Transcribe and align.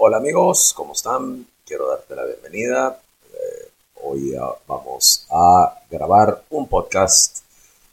Hola 0.00 0.18
amigos, 0.18 0.72
¿cómo 0.76 0.92
están? 0.92 1.44
Quiero 1.66 1.88
darte 1.88 2.14
la 2.14 2.24
bienvenida. 2.24 3.00
Eh, 3.32 3.68
hoy 4.04 4.32
ah, 4.40 4.54
vamos 4.68 5.26
a 5.28 5.76
grabar 5.90 6.44
un 6.50 6.68
podcast 6.68 7.38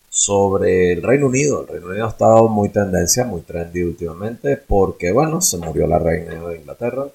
sobre 0.07 0.93
el 0.93 1.01
Reino 1.01 1.25
Unido. 1.25 1.61
El 1.61 1.67
Reino 1.67 1.87
Unido 1.87 2.05
ha 2.05 2.09
estado 2.09 2.47
muy 2.47 2.69
tendencia, 2.69 3.25
muy 3.25 3.41
trendy 3.41 3.81
últimamente 3.81 4.55
porque, 4.55 5.11
bueno, 5.11 5.41
se 5.41 5.57
murió 5.57 5.87
la 5.87 5.97
reina 5.97 6.35
de 6.47 6.57
Inglaterra 6.57 7.07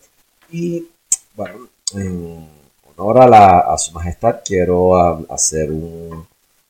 y, 0.51 0.89
bueno, 1.37 1.69
en 1.95 2.49
honor 2.97 3.23
a, 3.23 3.29
la, 3.29 3.59
a 3.61 3.79
su 3.79 3.93
majestad 3.93 4.41
quiero 4.45 4.97
ah, 4.97 5.21
hacer 5.29 5.71
un 5.71 6.27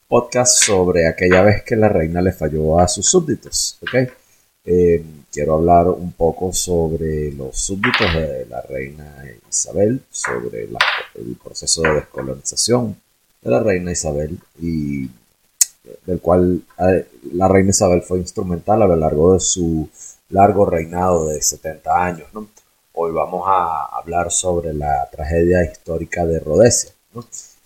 podcast 0.08 0.62
sobre 0.62 1.08
aquella 1.08 1.40
vez 1.40 1.62
que 1.62 1.74
la 1.74 1.88
reina 1.88 2.20
le 2.20 2.32
falló 2.32 2.78
a 2.78 2.86
sus 2.86 3.06
súbditos, 3.06 3.78
¿ok? 3.80 4.10
Eh, 4.72 5.04
quiero 5.32 5.54
hablar 5.54 5.88
un 5.88 6.12
poco 6.12 6.52
sobre 6.52 7.32
los 7.32 7.58
súbditos 7.58 8.14
de 8.14 8.46
la 8.48 8.62
reina 8.62 9.16
Isabel, 9.48 10.00
sobre 10.12 10.68
el 11.16 11.36
proceso 11.42 11.82
de 11.82 11.94
descolonización 11.94 12.96
de 13.42 13.50
la 13.50 13.58
reina 13.58 13.90
Isabel 13.90 14.38
y 14.60 15.10
del 16.06 16.20
cual 16.20 16.62
eh, 16.78 17.04
la 17.32 17.48
reina 17.48 17.70
Isabel 17.70 18.02
fue 18.02 18.20
instrumental 18.20 18.80
a 18.82 18.86
lo 18.86 18.94
largo 18.94 19.34
de 19.34 19.40
su 19.40 19.88
largo 20.28 20.66
reinado 20.66 21.26
de 21.26 21.42
70 21.42 22.04
años. 22.04 22.28
Hoy 22.92 23.10
vamos 23.10 23.42
a 23.48 23.86
hablar 23.86 24.30
sobre 24.30 24.72
la 24.72 25.08
tragedia 25.10 25.64
histórica 25.64 26.24
de 26.24 26.38
Rhodesia, 26.38 26.92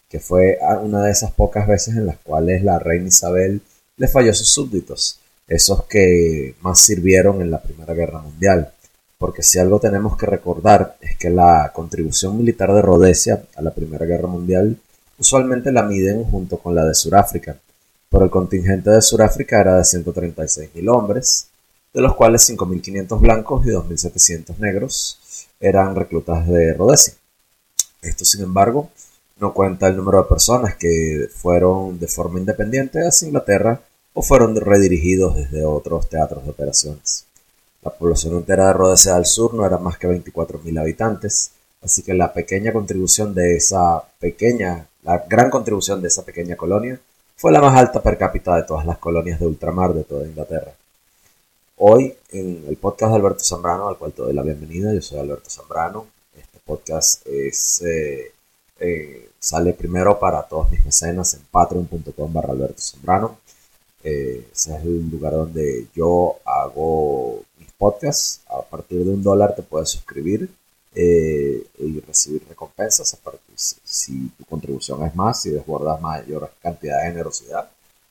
que 0.08 0.20
fue 0.20 0.58
una 0.80 1.02
de 1.02 1.10
esas 1.10 1.32
pocas 1.32 1.68
veces 1.68 1.96
en 1.96 2.06
las 2.06 2.16
cuales 2.16 2.64
la 2.64 2.78
reina 2.78 3.08
Isabel 3.08 3.60
le 3.98 4.08
falló 4.08 4.30
a 4.30 4.34
sus 4.34 4.48
súbditos 4.48 5.20
esos 5.46 5.84
que 5.84 6.54
más 6.60 6.80
sirvieron 6.80 7.42
en 7.42 7.50
la 7.50 7.60
Primera 7.62 7.94
Guerra 7.94 8.20
Mundial. 8.20 8.72
Porque 9.18 9.42
si 9.42 9.58
algo 9.58 9.80
tenemos 9.80 10.16
que 10.16 10.26
recordar 10.26 10.96
es 11.00 11.16
que 11.16 11.30
la 11.30 11.72
contribución 11.74 12.36
militar 12.36 12.72
de 12.74 12.82
Rhodesia 12.82 13.44
a 13.56 13.62
la 13.62 13.72
Primera 13.72 14.06
Guerra 14.06 14.28
Mundial 14.28 14.76
usualmente 15.18 15.72
la 15.72 15.82
miden 15.82 16.24
junto 16.24 16.58
con 16.58 16.74
la 16.74 16.84
de 16.84 16.94
Sudáfrica, 16.94 17.56
pero 18.10 18.24
el 18.24 18.30
contingente 18.30 18.90
de 18.90 19.00
Sudáfrica 19.00 19.60
era 19.60 19.76
de 19.76 19.82
136.000 19.82 20.88
hombres, 20.90 21.46
de 21.92 22.00
los 22.00 22.14
cuales 22.14 22.48
5.500 22.50 23.20
blancos 23.20 23.64
y 23.66 23.70
2.700 23.70 24.58
negros 24.58 25.48
eran 25.60 25.94
reclutas 25.94 26.46
de 26.48 26.74
Rhodesia. 26.74 27.14
Esto, 28.02 28.24
sin 28.24 28.42
embargo, 28.42 28.90
no 29.38 29.54
cuenta 29.54 29.86
el 29.86 29.96
número 29.96 30.22
de 30.22 30.28
personas 30.28 30.76
que 30.76 31.28
fueron 31.34 31.98
de 31.98 32.08
forma 32.08 32.40
independiente 32.40 33.00
hacia 33.06 33.28
Inglaterra 33.28 33.80
o 34.14 34.22
fueron 34.22 34.56
redirigidos 34.56 35.36
desde 35.36 35.64
otros 35.64 36.08
teatros 36.08 36.44
de 36.44 36.50
operaciones. 36.50 37.26
La 37.82 37.90
población 37.90 38.36
entera 38.36 38.68
de 38.68 38.72
Rhodesia 38.72 39.14
del 39.14 39.26
Sur 39.26 39.52
no 39.52 39.66
era 39.66 39.76
más 39.76 39.98
que 39.98 40.08
24.000 40.08 40.80
habitantes, 40.80 41.50
así 41.82 42.02
que 42.02 42.14
la 42.14 42.32
pequeña 42.32 42.72
contribución 42.72 43.34
de 43.34 43.56
esa 43.56 44.02
pequeña, 44.18 44.86
la 45.02 45.24
gran 45.28 45.50
contribución 45.50 46.00
de 46.00 46.08
esa 46.08 46.24
pequeña 46.24 46.56
colonia 46.56 46.98
fue 47.36 47.52
la 47.52 47.60
más 47.60 47.76
alta 47.76 48.00
per 48.02 48.16
cápita 48.16 48.56
de 48.56 48.62
todas 48.62 48.86
las 48.86 48.98
colonias 48.98 49.40
de 49.40 49.46
ultramar 49.46 49.92
de 49.92 50.04
toda 50.04 50.26
Inglaterra. 50.26 50.72
Hoy, 51.76 52.14
en 52.30 52.64
el 52.68 52.76
podcast 52.76 53.10
de 53.10 53.16
Alberto 53.16 53.44
Zambrano, 53.44 53.88
al 53.88 53.98
cual 53.98 54.12
te 54.12 54.22
doy 54.22 54.32
la 54.32 54.42
bienvenida, 54.42 54.94
yo 54.94 55.02
soy 55.02 55.18
Alberto 55.18 55.50
Zambrano. 55.50 56.06
Este 56.38 56.58
podcast 56.64 57.26
es, 57.26 57.82
eh, 57.82 58.32
eh, 58.78 59.28
sale 59.40 59.74
primero 59.74 60.18
para 60.18 60.42
todos 60.44 60.70
mis 60.70 60.84
mecenas 60.84 61.34
en 61.34 61.40
patreon.com 61.50 62.32
barra 62.32 62.52
Alberto 62.52 62.80
Zambrano. 62.80 63.38
Eh, 64.04 64.48
ese 64.52 64.76
es 64.76 64.82
el 64.84 65.08
lugar 65.10 65.32
donde 65.32 65.86
yo 65.94 66.36
hago 66.44 67.42
mis 67.58 67.72
podcasts. 67.72 68.42
A 68.48 68.60
partir 68.62 69.02
de 69.02 69.10
un 69.10 69.22
dólar 69.22 69.56
te 69.56 69.62
puedes 69.62 69.88
suscribir 69.88 70.48
eh, 70.94 71.66
y 71.78 72.00
recibir 72.00 72.44
recompensas. 72.46 73.14
A 73.14 73.16
partir, 73.16 73.40
si, 73.56 74.28
tu 74.36 74.44
contribución 74.44 75.04
es 75.06 75.16
más, 75.16 75.40
si 75.40 75.50
desbordas 75.50 76.00
mayor 76.02 76.50
cantidad 76.62 76.98
de 76.98 77.08
generosidad, 77.08 77.70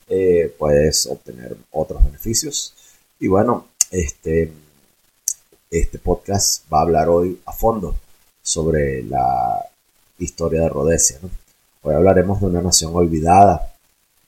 eh, 0.10 0.54
puedes 0.58 1.06
obtener 1.06 1.56
otros 1.72 2.04
beneficios. 2.04 2.74
Y 3.20 3.28
bueno, 3.28 3.68
este, 3.92 4.52
este 5.70 6.00
podcast 6.00 6.66
va 6.74 6.80
a 6.80 6.82
hablar 6.82 7.08
hoy 7.08 7.40
a 7.46 7.54
fondo 7.54 7.96
sobre 8.42 9.04
la 9.04 9.64
historia 10.18 10.62
de 10.62 10.70
Rhodesia. 10.70 11.20
Hoy 11.84 11.94
hablaremos 11.94 12.42
de 12.42 12.48
una 12.48 12.62
nación 12.62 12.96
olvidada, 12.96 13.74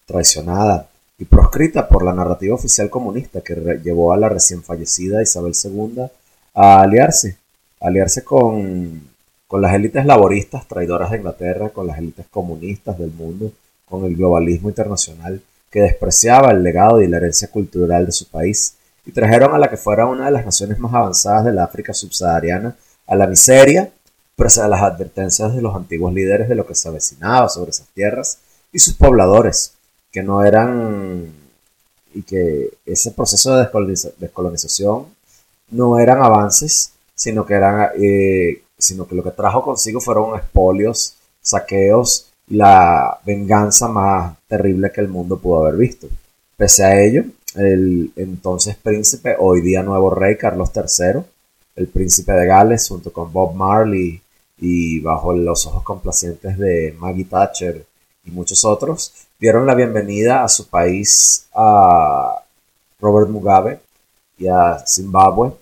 traicionada, 0.05 0.89
y 1.17 1.25
proscrita 1.25 1.87
por 1.87 2.03
la 2.03 2.13
narrativa 2.13 2.55
oficial 2.55 2.89
comunista 2.89 3.41
que 3.41 3.55
llevó 3.83 4.13
a 4.13 4.17
la 4.17 4.29
recién 4.29 4.63
fallecida 4.63 5.21
Isabel 5.21 5.53
II 5.61 6.03
a 6.53 6.81
aliarse, 6.81 7.37
aliarse 7.79 8.23
con, 8.23 9.01
con 9.47 9.61
las 9.61 9.73
élites 9.73 10.05
laboristas 10.05 10.67
traidoras 10.67 11.11
de 11.11 11.17
Inglaterra, 11.17 11.69
con 11.69 11.87
las 11.87 11.97
élites 11.97 12.25
comunistas 12.29 12.97
del 12.97 13.11
mundo, 13.11 13.51
con 13.85 14.05
el 14.05 14.15
globalismo 14.15 14.69
internacional 14.69 15.41
que 15.71 15.81
despreciaba 15.81 16.51
el 16.51 16.63
legado 16.63 17.01
y 17.01 17.07
la 17.07 17.17
herencia 17.17 17.49
cultural 17.49 18.05
de 18.05 18.11
su 18.11 18.27
país 18.27 18.75
y 19.05 19.11
trajeron 19.11 19.53
a 19.53 19.57
la 19.57 19.69
que 19.69 19.77
fuera 19.77 20.05
una 20.05 20.25
de 20.25 20.31
las 20.31 20.45
naciones 20.45 20.79
más 20.79 20.93
avanzadas 20.93 21.45
de 21.45 21.53
la 21.53 21.63
África 21.63 21.93
subsahariana 21.93 22.75
a 23.07 23.15
la 23.15 23.27
miseria, 23.27 23.91
pese 24.35 24.61
a 24.61 24.67
las 24.67 24.81
advertencias 24.81 25.55
de 25.55 25.61
los 25.61 25.75
antiguos 25.75 26.13
líderes 26.13 26.49
de 26.49 26.55
lo 26.55 26.65
que 26.65 26.75
se 26.75 26.87
avecinaba 26.87 27.49
sobre 27.49 27.71
esas 27.71 27.87
tierras 27.89 28.39
y 28.71 28.79
sus 28.79 28.95
pobladores, 28.95 29.74
que 30.15 30.23
no 30.23 30.45
eran 30.45 31.25
y 32.13 32.21
que 32.21 32.69
ese 32.85 33.11
proceso 33.11 33.53
de 33.57 33.67
descolonización 34.17 35.07
no 35.71 35.99
eran 35.99 36.21
avances, 36.23 36.93
sino 37.13 37.45
que 37.45 37.53
eran 37.55 37.89
eh, 38.01 38.61
sino 38.77 39.05
que 39.05 39.15
lo 39.15 39.23
que 39.23 39.31
trajo 39.31 39.61
consigo 39.61 39.99
fueron 39.99 40.39
expolios, 40.39 41.15
saqueos 41.41 42.27
la 42.47 43.19
venganza 43.25 43.89
más 43.89 44.37
terrible 44.47 44.89
que 44.93 45.01
el 45.01 45.09
mundo 45.09 45.37
pudo 45.37 45.65
haber 45.65 45.75
visto. 45.75 46.07
Pese 46.55 46.85
a 46.85 46.97
ello, 46.97 47.25
el 47.55 48.13
entonces 48.15 48.77
príncipe, 48.77 49.35
hoy 49.37 49.59
día 49.59 49.83
nuevo 49.83 50.11
rey 50.11 50.37
Carlos 50.37 50.71
III, 50.73 51.23
el 51.75 51.87
príncipe 51.87 52.31
de 52.31 52.45
Gales, 52.45 52.87
junto 52.87 53.11
con 53.11 53.33
Bob 53.33 53.53
Marley 53.53 54.21
y 54.59 55.01
bajo 55.01 55.33
los 55.33 55.67
ojos 55.67 55.83
complacientes 55.83 56.57
de 56.57 56.95
Maggie 56.97 57.25
Thatcher 57.25 57.85
y 58.23 58.31
muchos 58.31 58.63
otros, 58.63 59.24
dieron 59.39 59.65
la 59.65 59.75
bienvenida 59.75 60.43
a 60.43 60.49
su 60.49 60.67
país 60.67 61.47
a 61.53 62.41
Robert 62.99 63.29
Mugabe 63.29 63.79
y 64.37 64.47
a 64.47 64.83
Zimbabue 64.85 65.53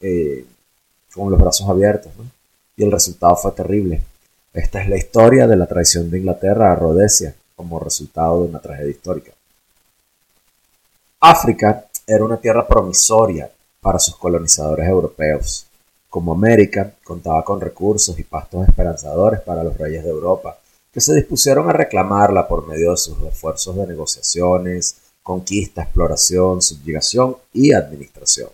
eh, 0.00 0.44
con 1.14 1.30
los 1.30 1.40
brazos 1.40 1.68
abiertos. 1.68 2.12
Y 2.76 2.84
el 2.84 2.92
resultado 2.92 3.36
fue 3.36 3.52
terrible. 3.52 4.02
Esta 4.52 4.82
es 4.82 4.88
la 4.88 4.96
historia 4.96 5.46
de 5.46 5.56
la 5.56 5.66
traición 5.66 6.10
de 6.10 6.18
Inglaterra 6.18 6.72
a 6.72 6.74
Rhodesia 6.74 7.34
como 7.54 7.78
resultado 7.78 8.42
de 8.42 8.48
una 8.48 8.60
tragedia 8.60 8.90
histórica. 8.90 9.32
África 11.20 11.84
era 12.06 12.24
una 12.24 12.38
tierra 12.38 12.66
promisoria 12.66 13.50
para 13.80 13.98
sus 13.98 14.16
colonizadores 14.16 14.88
europeos. 14.88 15.66
Como 16.08 16.32
América 16.32 16.92
contaba 17.04 17.44
con 17.44 17.60
recursos 17.60 18.18
y 18.18 18.24
pastos 18.24 18.66
esperanzadores 18.66 19.40
para 19.40 19.62
los 19.62 19.76
reyes 19.76 20.02
de 20.02 20.10
Europa, 20.10 20.58
que 20.92 21.00
se 21.00 21.14
dispusieron 21.14 21.68
a 21.68 21.72
reclamarla 21.72 22.48
por 22.48 22.66
medio 22.66 22.90
de 22.90 22.96
sus 22.96 23.20
esfuerzos 23.22 23.76
de 23.76 23.86
negociaciones, 23.86 24.96
conquista, 25.22 25.82
exploración, 25.82 26.60
subjugación 26.60 27.36
y 27.52 27.72
administración. 27.72 28.48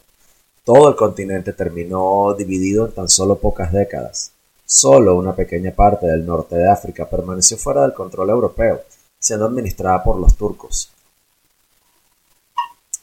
Todo 0.64 0.88
el 0.88 0.96
continente 0.96 1.52
terminó 1.52 2.34
dividido 2.34 2.86
en 2.86 2.92
tan 2.92 3.08
solo 3.08 3.38
pocas 3.38 3.72
décadas. 3.72 4.32
Solo 4.64 5.14
una 5.14 5.34
pequeña 5.34 5.70
parte 5.70 6.06
del 6.06 6.26
norte 6.26 6.56
de 6.56 6.68
África 6.68 7.08
permaneció 7.08 7.56
fuera 7.56 7.82
del 7.82 7.94
control 7.94 8.30
europeo, 8.30 8.82
siendo 9.18 9.46
administrada 9.46 10.02
por 10.02 10.18
los 10.18 10.36
turcos. 10.36 10.90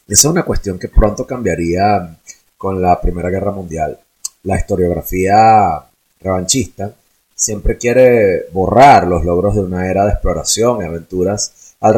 Esa 0.06 0.28
es 0.28 0.32
una 0.32 0.44
cuestión 0.44 0.78
que 0.78 0.88
pronto 0.88 1.26
cambiaría 1.26 2.18
con 2.58 2.82
la 2.82 3.00
Primera 3.00 3.30
Guerra 3.30 3.50
Mundial. 3.50 3.98
La 4.42 4.58
historiografía 4.58 5.82
revanchista 6.20 6.94
siempre 7.34 7.76
quiere 7.76 8.46
borrar 8.52 9.06
los 9.06 9.24
logros 9.24 9.54
de 9.54 9.62
una 9.62 9.90
era 9.90 10.04
de 10.04 10.12
exploración 10.12 10.80
y 10.80 10.84
aventuras 10.84 11.74
al, 11.80 11.94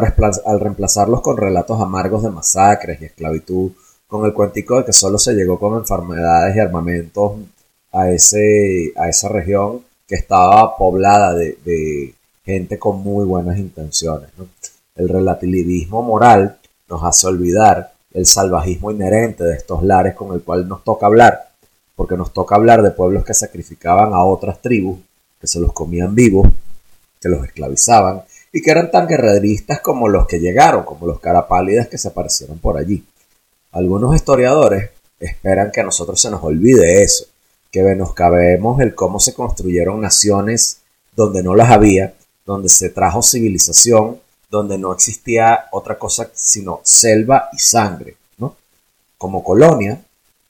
reemplazarlos 0.59 1.21
con 1.21 1.37
relatos 1.37 1.79
amargos 1.79 2.23
de 2.23 2.29
masacres 2.29 3.01
y 3.01 3.05
esclavitud, 3.05 3.71
con 4.07 4.25
el 4.25 4.33
cuentico 4.33 4.77
de 4.77 4.85
que 4.85 4.93
solo 4.93 5.17
se 5.17 5.33
llegó 5.33 5.59
con 5.59 5.77
enfermedades 5.77 6.55
y 6.55 6.59
armamentos 6.59 7.33
a, 7.91 8.09
ese, 8.09 8.93
a 8.97 9.07
esa 9.09 9.29
región 9.29 9.81
que 10.07 10.15
estaba 10.15 10.75
poblada 10.77 11.33
de, 11.33 12.13
gente 12.45 12.79
con 12.79 12.99
muy 13.01 13.25
buenas 13.25 13.57
intenciones. 13.57 14.29
El 14.95 15.09
relativismo 15.09 16.01
moral 16.01 16.57
nos 16.89 17.03
hace 17.03 17.27
olvidar 17.27 17.91
el 18.13 18.25
salvajismo 18.25 18.89
inherente 18.89 19.43
de 19.43 19.55
estos 19.55 19.83
lares 19.83 20.15
con 20.15 20.33
el 20.33 20.41
cual 20.41 20.65
nos 20.67 20.83
toca 20.85 21.07
hablar, 21.07 21.49
porque 21.95 22.15
nos 22.15 22.31
toca 22.33 22.55
hablar 22.55 22.81
de 22.83 22.91
pueblos 22.91 23.25
que 23.25 23.33
sacrificaban 23.33 24.13
a 24.13 24.23
otras 24.23 24.61
tribus 24.61 24.99
que 25.39 25.47
se 25.47 25.59
los 25.59 25.73
comían 25.73 26.15
vivos, 26.15 26.49
que 27.21 27.29
los 27.29 27.45
esclavizaban 27.45 28.23
y 28.51 28.61
que 28.61 28.71
eran 28.71 28.91
tan 28.91 29.07
guerreristas 29.07 29.81
como 29.81 30.07
los 30.07 30.27
que 30.27 30.39
llegaron, 30.39 30.83
como 30.83 31.05
los 31.05 31.19
carapálidas 31.19 31.87
que 31.87 31.97
se 31.97 32.07
aparecieron 32.07 32.59
por 32.59 32.77
allí. 32.77 33.03
Algunos 33.71 34.15
historiadores 34.15 34.91
esperan 35.19 35.71
que 35.71 35.81
a 35.81 35.83
nosotros 35.83 36.19
se 36.19 36.31
nos 36.31 36.43
olvide 36.43 37.03
eso, 37.03 37.25
que 37.71 37.83
menoscabemos 37.83 38.79
el 38.81 38.95
cómo 38.95 39.19
se 39.19 39.33
construyeron 39.33 40.01
naciones 40.01 40.79
donde 41.15 41.43
no 41.43 41.55
las 41.55 41.71
había, 41.71 42.13
donde 42.45 42.69
se 42.69 42.89
trajo 42.89 43.21
civilización, 43.21 44.19
donde 44.49 44.77
no 44.77 44.93
existía 44.93 45.65
otra 45.71 45.97
cosa 45.97 46.29
sino 46.33 46.79
selva 46.83 47.49
y 47.51 47.59
sangre. 47.59 48.15
¿no? 48.37 48.55
Como 49.17 49.43
colonia, 49.43 50.01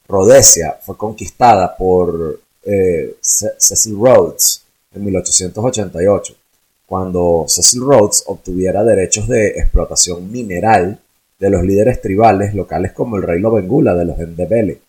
Rhodesia 0.08 0.78
fue 0.82 0.96
conquistada 0.96 1.76
por 1.76 2.40
eh, 2.64 3.18
Cecil 3.22 3.98
Rhodes 4.00 4.62
en 4.98 5.06
1888, 5.06 6.36
cuando 6.86 7.46
Cecil 7.48 7.82
Rhodes 7.82 8.24
obtuviera 8.28 8.84
derechos 8.84 9.28
de 9.28 9.48
explotación 9.48 10.32
mineral 10.32 11.00
de 11.40 11.50
los 11.50 11.64
líderes 11.64 12.02
tribales 12.02 12.54
locales 12.54 12.92
como 12.94 13.18
el 13.18 13.24
rey 13.24 13.40
Lobengula 13.40 13.94
de 13.94 14.06
los 14.06 14.18
Ndebele. 14.18 14.80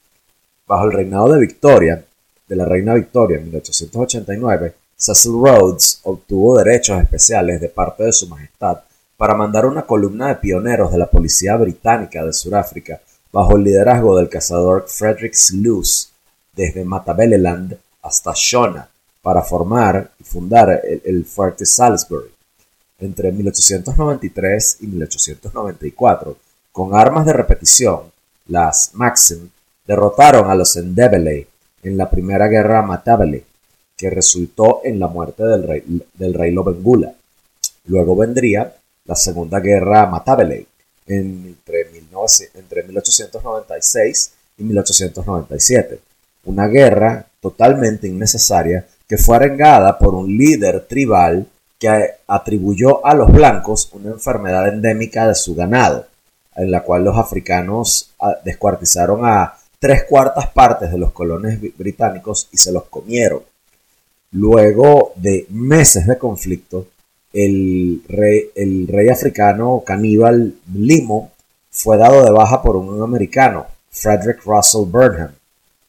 Bajo 0.67 0.85
el 0.87 0.93
reinado 0.93 1.33
de 1.33 1.41
Victoria, 1.41 2.05
de 2.47 2.57
la 2.57 2.65
reina 2.65 2.95
Victoria 2.95 3.39
en 3.39 3.45
1889, 3.45 4.75
Cecil 4.97 5.33
Rhodes 5.33 6.01
obtuvo 6.05 6.59
derechos 6.59 7.01
especiales 7.01 7.61
de 7.61 7.69
parte 7.69 8.05
de 8.05 8.13
su 8.13 8.27
majestad 8.29 8.79
para 9.17 9.35
mandar 9.35 9.67
una 9.67 9.83
columna 9.83 10.29
de 10.29 10.37
pioneros 10.37 10.93
de 10.93 10.99
la 10.99 11.11
policía 11.11 11.57
británica 11.57 12.25
de 12.25 12.33
Sudáfrica 12.33 13.01
bajo 13.33 13.57
el 13.57 13.65
liderazgo 13.65 14.17
del 14.17 14.29
cazador 14.29 14.87
Frederick 14.89 15.35
Sluice 15.35 16.09
desde 16.55 16.85
Matabeleland 16.85 17.77
hasta 18.03 18.33
Shona 18.35 18.89
para 19.23 19.43
formar 19.43 20.13
y 20.19 20.25
fundar 20.25 20.83
el, 21.05 21.25
fuerte 21.25 21.67
Salisbury. 21.67 22.31
Entre 23.01 23.31
1893 23.31 24.79
y 24.81 24.87
1894, 24.87 26.37
con 26.73 26.95
armas 26.95 27.27
de 27.27 27.33
repetición, 27.33 28.13
las 28.47 28.91
Maxim 28.95 29.51
derrotaron 29.87 30.51
a 30.51 30.55
los 30.55 30.77
Ndebele 30.77 31.47
en 31.83 31.97
la 31.97 32.11
primera 32.11 32.49
guerra 32.49 32.83
Matabele, 32.83 33.45
que 33.97 34.11
resultó 34.11 34.81
en 34.85 34.99
la 34.99 35.09
muerte 35.09 35.45
del 35.45 35.63
rey, 35.63 35.83
del 36.15 36.35
rey 36.35 36.53
Lobengula. 36.53 37.15
Luego 37.87 38.17
vendría 38.17 38.75
la 39.05 39.15
Segunda 39.15 39.61
Guerra 39.61 40.07
Matabele 40.07 40.67
entre, 41.07 41.89
entre 42.55 42.83
1896 42.85 44.33
y 44.59 44.65
1897, 44.65 46.01
una 46.45 46.67
guerra 46.67 47.27
totalmente 47.41 48.07
innecesaria 48.07 48.87
que 49.09 49.17
fue 49.17 49.37
arengada 49.37 49.99
por 49.99 50.15
un 50.15 50.37
líder 50.37 50.87
tribal 50.87 51.47
que 51.79 52.11
atribuyó 52.27 53.05
a 53.07 53.15
los 53.15 53.33
blancos 53.33 53.89
una 53.93 54.11
enfermedad 54.11 54.69
endémica 54.69 55.27
de 55.27 55.35
su 55.35 55.55
ganado, 55.55 56.07
en 56.57 56.71
la 56.71 56.83
cual 56.83 57.05
los 57.05 57.17
africanos 57.17 58.11
ah, 58.21 58.35
descuartizaron 58.45 59.25
a 59.25 59.55
tres 59.79 60.05
cuartas 60.05 60.49
partes 60.49 60.91
de 60.91 60.99
los 60.99 61.13
colones 61.13 61.59
británicos 61.77 62.49
y 62.53 62.59
se 62.59 62.73
los 62.73 62.85
comieron. 62.85 63.43
Luego 64.33 65.13
de 65.17 65.47
meses 65.51 66.07
de 66.07 66.19
conflicto, 66.19 66.89
el 67.33 68.03
rey, 68.09 68.51
el 68.55 68.89
rey 68.89 69.09
africano 69.09 69.83
caníbal 69.87 70.55
Limo 70.75 71.31
fue 71.71 71.97
dado 71.97 72.25
de 72.25 72.31
baja 72.31 72.61
por 72.61 72.77
un 72.77 73.03
americano, 73.03 73.67
Frederick 73.91 74.45
Russell 74.45 74.85
Burnham, 74.87 75.33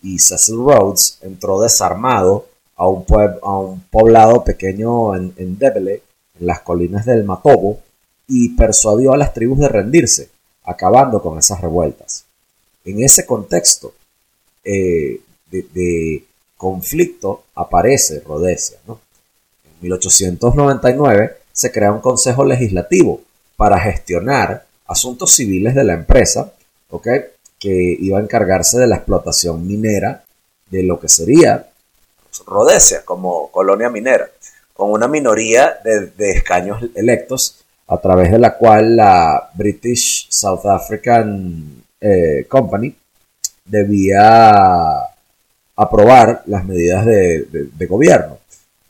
y 0.02 0.20
Cecil 0.20 0.58
Rhodes 0.58 1.18
entró 1.22 1.60
desarmado 1.60 2.46
a 2.80 2.88
un, 2.88 3.06
a 3.44 3.60
un 3.60 3.82
poblado 3.92 4.44
pequeño 4.44 5.14
en, 5.14 5.34
en 5.38 5.60
Debele, 5.60 6.02
en 6.40 6.48
las 6.48 6.62
colinas 6.62 7.06
del 7.06 7.26
Matobo, 7.26 7.82
y 8.26 8.56
persuadió 8.56 9.12
a 9.12 9.18
las 9.18 9.34
tribus 9.34 9.60
de 9.60 9.68
rendirse, 9.68 10.30
acabando 10.64 11.22
con 11.22 11.38
esas 11.38 11.60
revueltas. 11.60 12.24
En 12.86 13.04
ese 13.04 13.26
contexto 13.26 13.94
eh, 14.64 15.20
de, 15.52 16.24
conflicto 16.56 17.44
aparece 17.56 18.22
Rhodesia. 18.22 18.78
En 18.88 19.72
1899 19.82 21.38
se 21.52 21.72
crea 21.72 21.92
un 21.92 22.02
consejo 22.02 22.46
legislativo 22.46 23.22
para 23.58 23.80
gestionar 23.80 24.66
asuntos 24.88 25.34
civiles 25.36 25.76
de 25.76 25.84
la 25.84 25.94
empresa, 25.94 26.54
que 27.60 27.98
iba 28.00 28.20
a 28.20 28.22
encargarse 28.22 28.80
de 28.80 28.88
la 28.88 28.98
explotación 28.98 29.68
minera 29.68 30.24
de 30.70 30.84
lo 30.84 31.00
que 31.00 31.10
sería 31.10 31.70
Rhodesia 32.46 33.04
como 33.06 33.52
colonia 33.52 33.90
minera, 33.90 34.30
con 34.74 34.92
una 34.92 35.08
minoría 35.08 35.78
de, 35.84 36.32
escaños 36.32 36.84
electos 36.96 37.64
a 37.88 37.98
través 37.98 38.32
de 38.32 38.40
la 38.40 38.56
cual 38.56 38.96
la 38.96 39.50
British 39.54 40.28
South 40.30 40.66
African 40.66 41.84
eh, 42.00 42.46
Company 42.48 42.96
debía 43.66 45.10
aprobar 45.76 46.44
las 46.48 46.66
medidas 46.66 47.06
de, 47.06 47.88
gobierno. 47.88 48.38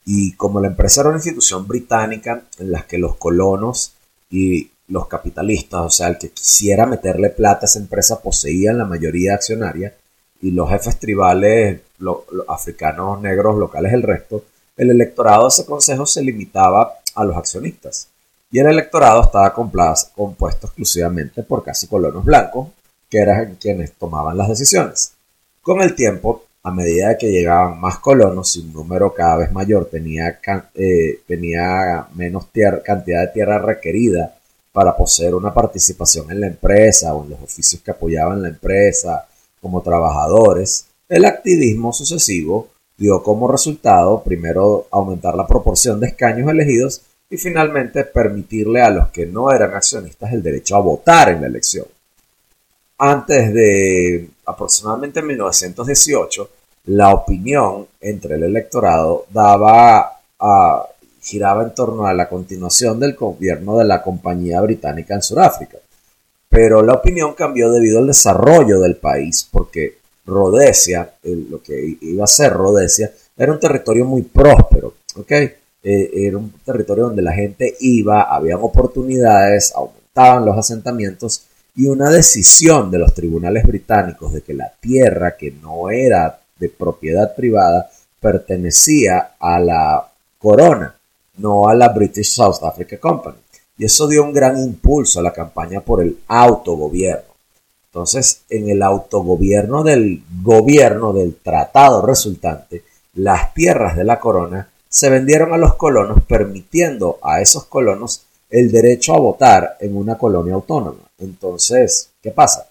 Y 0.06 0.34
como 0.34 0.60
la 0.60 0.68
empresa 0.68 1.02
era 1.02 1.10
una 1.10 1.20
institución 1.20 1.68
británica 1.68 2.44
en 2.58 2.72
la 2.72 2.84
que 2.84 2.98
los 2.98 3.16
colonos 3.18 3.94
y 4.32 4.72
los 4.88 5.08
capitalistas, 5.08 5.82
o 5.82 5.90
sea, 5.90 6.08
el 6.08 6.18
que 6.18 6.32
quisiera 6.32 6.88
meterle 6.88 7.30
plata 7.30 7.62
a 7.62 7.66
esa 7.66 7.80
empresa 7.80 8.22
poseían 8.22 8.80
la 8.80 8.86
mayoría 8.86 9.36
accionaria 9.36 9.94
y 10.42 10.52
los 10.52 10.68
jefes 10.70 10.98
tribales 10.98 11.82
los, 12.00 12.18
africanos 12.48 13.22
negros 13.22 13.58
locales 13.58 13.94
el 13.94 14.04
resto, 14.04 14.44
el 14.78 14.92
electorado 14.92 15.44
de 15.44 15.50
ese 15.50 15.66
consejo 15.66 16.06
se 16.06 16.24
limitaba 16.24 16.94
a 17.16 17.24
los 17.24 17.36
accionistas 17.36 18.08
y 18.52 18.60
el 18.60 18.68
electorado 18.68 19.24
estaba 19.24 19.54
compuesto 19.54 20.68
exclusivamente 20.68 21.44
por 21.44 21.64
casi 21.64 21.88
colonos 21.88 22.26
blancos, 22.26 22.70
que 23.10 23.20
eran 23.20 23.56
quienes 23.56 23.94
tomaban 23.94 24.38
las 24.38 24.50
decisiones. 24.50 25.14
Con 25.62 25.82
el 25.82 25.96
tiempo, 25.96 26.46
a 26.64 26.72
medida 26.72 27.18
que 27.18 27.32
llegaban 27.32 27.80
más 27.80 28.00
colonos 28.00 28.56
y 28.56 28.62
un 28.62 28.74
número 28.74 29.14
cada 29.14 29.38
vez 29.38 29.52
mayor 29.52 29.86
tenía, 29.86 30.40
eh, 30.76 31.22
tenía 31.28 32.08
menos 32.16 32.48
cantidad 32.84 33.22
de 33.22 33.34
tierra 33.34 33.60
requerida 33.60 34.36
para 34.72 34.96
poseer 34.96 35.36
una 35.36 35.54
participación 35.54 36.32
en 36.32 36.42
la 36.42 36.48
empresa 36.48 37.14
o 37.14 37.24
en 37.24 37.32
los 37.32 37.42
oficios 37.42 37.82
que 37.82 37.92
apoyaban 37.92 38.42
la 38.42 38.50
empresa 38.50 39.28
como 39.62 39.82
trabajadores, 39.82 40.86
el 41.10 41.26
activismo 41.26 41.92
sucesivo 41.92 42.70
dio 42.96 43.24
como 43.24 43.52
resultado 43.52 44.22
primero 44.24 44.88
aumentar 44.92 45.36
la 45.36 45.48
proporción 45.48 46.00
de 46.00 46.08
escaños 46.08 46.50
elegidos 46.50 47.02
y 47.30 47.38
finalmente 47.38 48.04
permitirle 48.06 48.82
a 48.82 48.90
los 48.90 49.10
que 49.10 49.26
no 49.26 49.52
eran 49.52 49.74
accionistas 49.74 50.32
el 50.32 50.44
derecho 50.44 50.76
a 50.76 50.82
votar 50.82 51.30
en 51.30 51.42
la 51.42 51.48
elección. 51.48 51.86
Antes 52.98 53.54
de 53.54 54.30
aproximadamente 54.46 55.22
1918, 55.22 56.50
la 56.86 57.14
opinión 57.14 57.88
entre 58.02 58.36
el 58.36 58.44
electorado 58.44 59.26
giraba 61.22 61.64
en 61.64 61.74
torno 61.74 62.06
a 62.06 62.14
la 62.14 62.28
continuación 62.28 63.00
del 63.00 63.16
gobierno 63.16 63.78
de 63.78 63.86
la 63.86 64.02
compañía 64.02 64.60
británica 64.62 65.16
en 65.16 65.22
Sudáfrica. 65.22 65.78
Pero 66.50 66.82
la 66.82 66.94
opinión 66.94 67.36
cambió 67.36 67.72
debido 67.72 68.00
al 68.00 68.08
desarrollo 68.08 68.80
del 68.80 68.96
país, 68.96 69.48
porque 69.52 70.00
Rhodesia, 70.30 71.14
lo 71.24 71.62
que 71.62 71.98
iba 72.02 72.24
a 72.24 72.28
ser 72.28 72.54
Rhodesia, 72.54 73.12
era 73.38 73.52
un 73.52 73.60
territorio 73.60 74.06
muy 74.06 74.22
próspero, 74.24 74.96
¿ok? 75.16 75.32
Eh, 75.32 76.12
era 76.14 76.38
un 76.38 76.52
territorio 76.64 77.06
donde 77.06 77.22
la 77.22 77.34
gente 77.34 77.76
iba, 77.80 78.24
habían 78.24 78.60
oportunidades, 78.62 79.74
aumentaban 79.74 80.46
los 80.46 80.58
asentamientos 80.58 81.44
y 81.76 81.86
una 81.86 82.10
decisión 82.10 82.92
de 82.92 83.00
los 83.00 83.14
tribunales 83.14 83.66
británicos 83.66 84.34
de 84.34 84.42
que 84.42 84.54
la 84.54 84.72
tierra 84.80 85.38
que 85.38 85.52
no 85.52 85.90
era 85.90 86.40
de 86.60 86.70
propiedad 86.70 87.34
privada 87.34 87.90
pertenecía 88.20 89.36
a 89.40 89.60
la 89.60 90.12
corona, 90.38 90.94
no 91.38 91.70
a 91.70 91.74
la 91.74 91.90
British 91.90 92.34
South 92.34 92.64
Africa 92.64 92.98
Company. 92.98 93.38
Y 93.78 93.86
eso 93.86 94.08
dio 94.08 94.24
un 94.24 94.34
gran 94.34 94.58
impulso 94.58 95.20
a 95.20 95.24
la 95.24 95.32
campaña 95.32 95.80
por 95.80 96.02
el 96.02 96.18
autogobierno. 96.28 97.29
Entonces, 97.92 98.42
en 98.50 98.70
el 98.70 98.84
autogobierno 98.84 99.84
del 99.84 100.24
gobierno 100.44 101.12
del 101.12 101.36
tratado 101.36 102.06
resultante, 102.06 102.84
las 103.16 103.54
tierras 103.54 103.98
de 103.98 104.04
la 104.04 104.20
corona 104.20 104.70
se 104.88 105.10
vendieron 105.10 105.54
a 105.54 105.58
los 105.58 105.76
colonos 105.76 106.24
permitiendo 106.24 107.18
a 107.24 107.42
esos 107.42 107.66
colonos 107.66 108.24
el 108.50 108.72
derecho 108.72 109.16
a 109.16 109.20
votar 109.20 109.78
en 109.80 109.98
una 109.98 110.18
colonia 110.18 110.54
autónoma. 110.54 111.10
Entonces, 111.18 112.10
¿qué 112.22 112.32
pasa? 112.32 112.68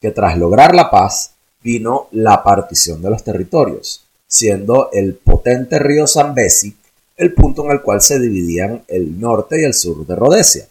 Que 0.00 0.10
tras 0.10 0.38
lograr 0.38 0.74
la 0.74 0.90
paz 0.90 1.32
vino 1.62 2.08
la 2.12 2.42
partición 2.42 3.02
de 3.02 3.10
los 3.10 3.22
territorios, 3.22 4.04
siendo 4.26 4.90
el 4.92 5.14
potente 5.14 5.78
río 5.78 6.06
Zambezi 6.06 6.76
el 7.16 7.34
punto 7.34 7.64
en 7.64 7.72
el 7.72 7.82
cual 7.82 8.00
se 8.00 8.18
dividían 8.18 8.82
el 8.88 9.20
norte 9.20 9.60
y 9.60 9.64
el 9.64 9.74
sur 9.74 10.06
de 10.06 10.16
Rhodesia. 10.16 10.66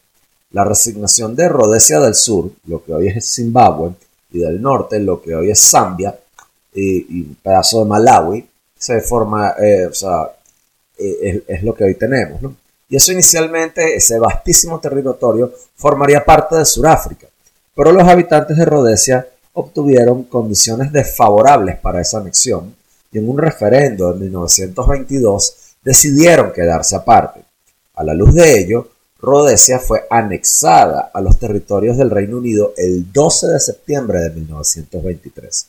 La 0.51 0.63
resignación 0.63 1.35
de 1.35 1.47
Rhodesia 1.47 1.99
del 1.99 2.15
sur, 2.15 2.51
lo 2.67 2.83
que 2.83 2.93
hoy 2.93 3.07
es 3.07 3.33
Zimbabue, 3.33 3.93
y 4.31 4.39
del 4.39 4.61
norte, 4.61 4.99
lo 4.99 5.21
que 5.21 5.35
hoy 5.35 5.51
es 5.51 5.59
Zambia, 5.69 6.17
y, 6.73 7.21
un 7.21 7.37
pedazo 7.41 7.79
de 7.79 7.85
Malawi, 7.85 8.47
se 8.77 9.01
forma, 9.01 9.55
eh, 9.59 9.85
o 9.85 9.93
sea, 9.93 10.29
eh, 10.97 11.43
es, 11.47 11.63
lo 11.63 11.73
que 11.73 11.83
hoy 11.83 11.95
tenemos, 11.95 12.41
¿no? 12.41 12.55
Y 12.89 12.97
eso 12.97 13.13
inicialmente, 13.13 13.95
ese 13.95 14.19
vastísimo 14.19 14.79
territorio, 14.79 15.53
formaría 15.75 16.23
parte 16.25 16.57
de 16.57 16.65
Sudáfrica, 16.65 17.27
pero 17.73 17.91
los 17.91 18.07
habitantes 18.07 18.57
de 18.57 18.65
Rhodesia 18.65 19.27
obtuvieron 19.53 20.23
condiciones 20.23 20.91
desfavorables 20.91 21.79
para 21.79 22.01
esa 22.01 22.19
anexión, 22.19 22.75
y 23.11 23.19
en 23.19 23.29
un 23.29 23.37
referendo 23.37 24.11
en 24.11 24.19
1922 24.19 25.55
decidieron 25.83 26.51
quedarse 26.51 26.95
aparte. 26.95 27.41
A 27.95 28.03
la 28.03 28.13
luz 28.13 28.33
de 28.33 28.59
ello, 28.59 28.90
Rhodesia 29.21 29.77
fue 29.77 30.07
anexada 30.09 31.11
a 31.13 31.21
los 31.21 31.37
territorios 31.37 31.95
del 31.95 32.09
Reino 32.09 32.37
Unido 32.37 32.73
el 32.75 33.11
12 33.11 33.47
de 33.49 33.59
septiembre 33.59 34.19
de 34.19 34.31
1923. 34.31 35.67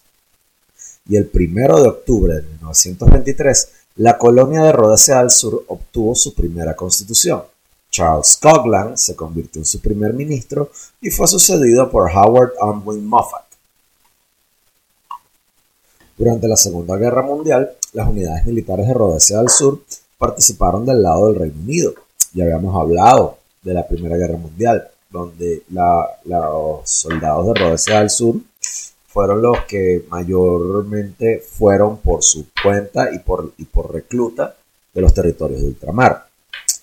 Y 1.08 1.16
el 1.16 1.30
1 1.32 1.82
de 1.82 1.88
octubre 1.88 2.34
de 2.34 2.42
1923, 2.42 3.68
la 3.96 4.16
colonia 4.16 4.62
de 4.62 4.72
Rhodesia 4.72 5.18
del 5.18 5.30
Sur 5.30 5.64
obtuvo 5.68 6.14
su 6.14 6.34
primera 6.34 6.74
constitución. 6.74 7.42
Charles 7.90 8.38
Coghlan 8.40 8.96
se 8.96 9.14
convirtió 9.14 9.60
en 9.60 9.66
su 9.66 9.80
primer 9.80 10.14
ministro 10.14 10.70
y 11.02 11.10
fue 11.10 11.28
sucedido 11.28 11.90
por 11.90 12.10
Howard 12.10 12.52
Unwin 12.58 13.06
Moffat. 13.06 13.44
Durante 16.16 16.48
la 16.48 16.56
Segunda 16.56 16.96
Guerra 16.96 17.20
Mundial, 17.20 17.70
las 17.92 18.08
unidades 18.08 18.46
militares 18.46 18.88
de 18.88 18.94
Rhodesia 18.94 19.38
del 19.38 19.50
Sur 19.50 19.82
participaron 20.16 20.86
del 20.86 21.02
lado 21.02 21.26
del 21.26 21.38
Reino 21.38 21.60
Unido. 21.60 21.92
Ya 22.32 22.44
habíamos 22.44 22.74
hablado 22.80 23.41
de 23.62 23.74
la 23.74 23.86
Primera 23.86 24.16
Guerra 24.16 24.36
Mundial, 24.36 24.88
donde 25.10 25.62
los 25.68 26.80
soldados 26.84 27.46
de 27.46 27.54
Rhodesia 27.54 28.00
del 28.00 28.10
Sur 28.10 28.36
fueron 29.12 29.42
los 29.42 29.64
que 29.68 30.04
mayormente 30.08 31.38
fueron 31.46 31.98
por 31.98 32.22
su 32.22 32.46
cuenta 32.62 33.10
y 33.12 33.18
por, 33.18 33.52
recluta 33.92 34.56
de 34.92 35.00
los 35.00 35.12
territorios 35.12 35.60
de 35.60 35.68
ultramar. 35.68 36.26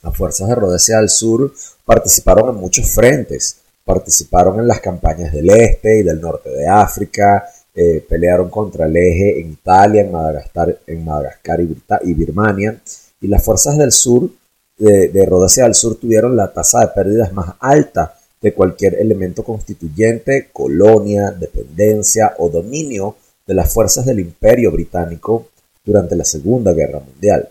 Las 0.04 0.16
fuerzas 0.16 0.48
de 0.48 0.56
Rhodesia 0.56 0.98
del 0.98 1.10
Sur 1.10 1.52
participaron 1.84 2.50
en 2.50 2.56
muchos 2.56 2.92
frentes, 2.92 3.58
participaron 3.84 4.60
en 4.60 4.68
las 4.68 4.80
campañas 4.80 5.34
del 5.34 5.50
este 5.50 6.00
y 6.00 6.04
del 6.04 6.22
norte 6.22 6.50
de 6.52 6.68
África, 6.68 7.46
eh, 7.74 8.06
pelearon 8.08 8.50
contra 8.50 8.86
el 8.86 8.96
eje 8.96 9.40
en 9.42 9.52
Italia, 9.52 10.02
en 10.02 10.12
Madagascar, 10.12 10.80
en 10.86 11.04
Madagascar 11.04 11.60
y, 11.62 12.14
Birmania, 12.14 12.80
y 13.22 13.28
las 13.28 13.44
fuerzas 13.44 13.78
del 13.78 13.92
sur, 13.92 14.30
de, 14.80 15.10
de 15.10 15.26
Rhodesia 15.26 15.66
del 15.66 15.76
Sur, 15.76 15.96
tuvieron 15.96 16.36
la 16.36 16.52
tasa 16.52 16.80
de 16.80 16.88
pérdidas 16.88 17.32
más 17.34 17.56
alta 17.60 18.16
de 18.42 18.54
cualquier 18.54 18.96
elemento 18.96 19.44
constituyente, 19.44 20.50
colonia, 20.52 21.32
dependencia 21.32 22.34
o 22.40 22.50
dominio 22.50 23.16
de 23.46 23.54
las 23.54 23.74
fuerzas 23.74 24.06
del 24.06 24.20
Imperio 24.20 24.72
Británico 24.72 25.48
durante 25.84 26.16
la 26.16 26.24
Segunda 26.24 26.74
Guerra 26.74 27.00
Mundial. 27.00 27.50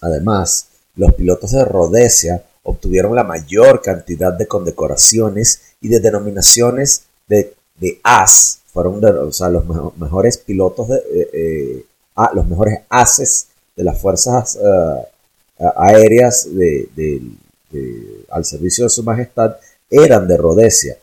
Además, 0.00 0.68
los 0.96 1.14
pilotos 1.14 1.50
de 1.50 1.64
Rhodesia 1.64 2.42
obtuvieron 2.62 3.14
la 3.14 3.24
mayor 3.24 3.82
cantidad 3.82 4.32
de 4.32 4.46
condecoraciones 4.46 5.60
y 5.80 5.88
de 5.88 6.00
denominaciones 6.00 7.04
de, 7.28 7.54
de 7.76 8.00
as 8.02 8.60
fueron 8.74 9.00
los 9.00 9.96
mejores 9.96 10.38
pilotos, 10.38 10.88
de, 10.88 10.96
eh, 10.96 11.28
eh, 11.32 11.86
los 12.34 12.46
mejores 12.46 12.80
ases 12.88 13.46
de 13.76 13.84
las 13.84 14.00
fuerzas 14.00 14.56
eh, 14.56 15.06
aéreas 15.76 16.48
al 18.30 18.44
servicio 18.44 18.84
de 18.84 18.90
su 18.90 19.02
majestad 19.02 19.56
eran 19.90 20.26
de 20.26 20.36
Rhodesia, 20.36 20.96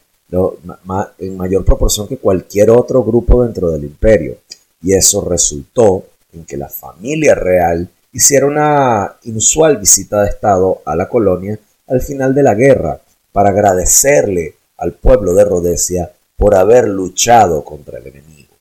en 1.20 1.38
mayor 1.38 1.65
proporción 1.65 2.08
que 2.08 2.17
cualquier 2.17 2.70
otro 2.70 3.03
grupo 3.03 3.43
dentro 3.43 3.72
del 3.72 3.84
imperio. 3.84 4.38
Y 4.81 4.93
eso 4.93 5.22
resultó 5.22 6.05
en 6.34 6.46
que 6.46 6.58
la 6.58 6.70
familia 6.70 7.36
real 7.36 7.89
hiciera 8.13 8.46
una 8.46 9.15
inusual 9.24 9.77
visita 9.77 10.22
de 10.22 10.29
Estado 10.29 10.81
a 10.86 10.96
la 10.96 11.08
colonia 11.08 11.60
al 11.88 12.01
final 12.01 12.34
de 12.34 12.43
la 12.43 12.55
guerra 12.55 13.00
para 13.31 13.50
agradecerle 13.50 14.55
al 14.77 14.93
pueblo 14.93 15.34
de 15.34 15.46
Rhodesia 15.46 16.12
por 16.36 16.55
haber 16.55 16.88
luchado 16.88 17.63
contra 17.63 18.00
el 18.00 18.08
enemigo. 18.08 18.53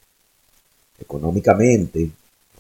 Económicamente, 1.00 2.10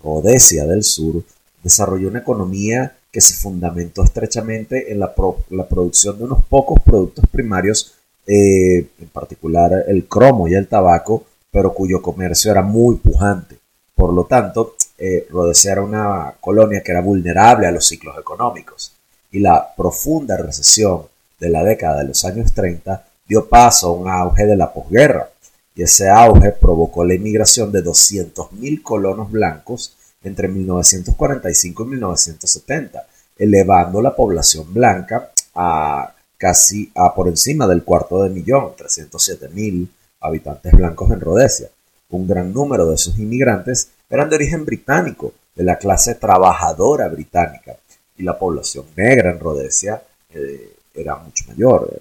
Rhodesia 0.02 0.64
del 0.64 0.82
Sur 0.82 1.22
desarrolló 1.62 2.08
una 2.08 2.20
economía 2.20 2.96
que 3.10 3.20
se 3.20 3.34
fundamentó 3.34 4.04
estrechamente 4.04 4.92
en 4.92 5.00
la, 5.00 5.14
producción 5.14 6.18
de 6.18 6.24
unos 6.24 6.44
pocos 6.44 6.80
productos 6.80 7.24
primarios, 7.30 7.94
eh, 8.26 8.86
en 9.00 9.08
particular 9.12 9.84
el 9.88 10.06
cromo 10.06 10.46
y 10.46 10.54
el 10.54 10.68
tabaco, 10.68 11.24
pero 11.50 11.74
cuyo 11.74 12.00
comercio 12.00 12.50
era 12.52 12.62
muy 12.62 12.96
pujante. 12.96 13.58
Por 13.94 14.12
lo 14.12 14.24
tanto, 14.24 14.76
eh, 14.98 15.26
Rhodesia 15.30 15.72
era 15.72 15.82
una 15.82 16.34
colonia 16.40 16.82
que 16.82 16.92
era 16.92 17.00
vulnerable 17.00 17.66
a 17.66 17.72
los 17.72 17.86
ciclos 17.86 18.16
económicos 18.18 18.92
y 19.32 19.40
la 19.40 19.74
profunda 19.76 20.36
recesión 20.36 21.02
de 21.38 21.48
la 21.48 21.64
década 21.64 22.00
de 22.00 22.08
los 22.08 22.24
años 22.24 22.52
30 22.52 23.04
dio 23.26 23.48
paso 23.48 23.88
a 23.88 23.92
un 23.92 24.08
auge 24.08 24.44
de 24.44 24.56
la 24.56 24.72
posguerra, 24.72 25.30
y 25.74 25.82
ese 25.82 26.08
auge 26.08 26.50
provocó 26.50 27.04
la 27.04 27.14
inmigración 27.14 27.70
de 27.70 27.82
200.000 27.82 28.82
colonos 28.82 29.30
blancos 29.30 29.94
entre 30.22 30.48
1945 30.48 31.82
y 31.82 31.86
1970, 31.86 33.06
elevando 33.38 34.02
la 34.02 34.14
población 34.14 34.72
blanca 34.72 35.30
a 35.54 36.14
casi 36.36 36.90
a 36.94 37.14
por 37.14 37.28
encima 37.28 37.66
del 37.66 37.84
cuarto 37.84 38.22
de 38.22 38.30
millón, 38.30 38.72
307.000 38.76 39.88
habitantes 40.20 40.72
blancos 40.72 41.10
en 41.10 41.20
Rhodesia. 41.20 41.68
Un 42.10 42.26
gran 42.26 42.52
número 42.52 42.86
de 42.86 42.94
esos 42.94 43.18
inmigrantes 43.18 43.90
eran 44.08 44.28
de 44.28 44.36
origen 44.36 44.64
británico, 44.64 45.32
de 45.54 45.64
la 45.64 45.76
clase 45.76 46.14
trabajadora 46.14 47.08
británica, 47.08 47.76
y 48.16 48.22
la 48.22 48.38
población 48.38 48.86
negra 48.96 49.30
en 49.30 49.40
Rhodesia 49.40 50.02
eh, 50.32 50.74
era 50.94 51.16
mucho 51.16 51.44
mayor, 51.48 52.00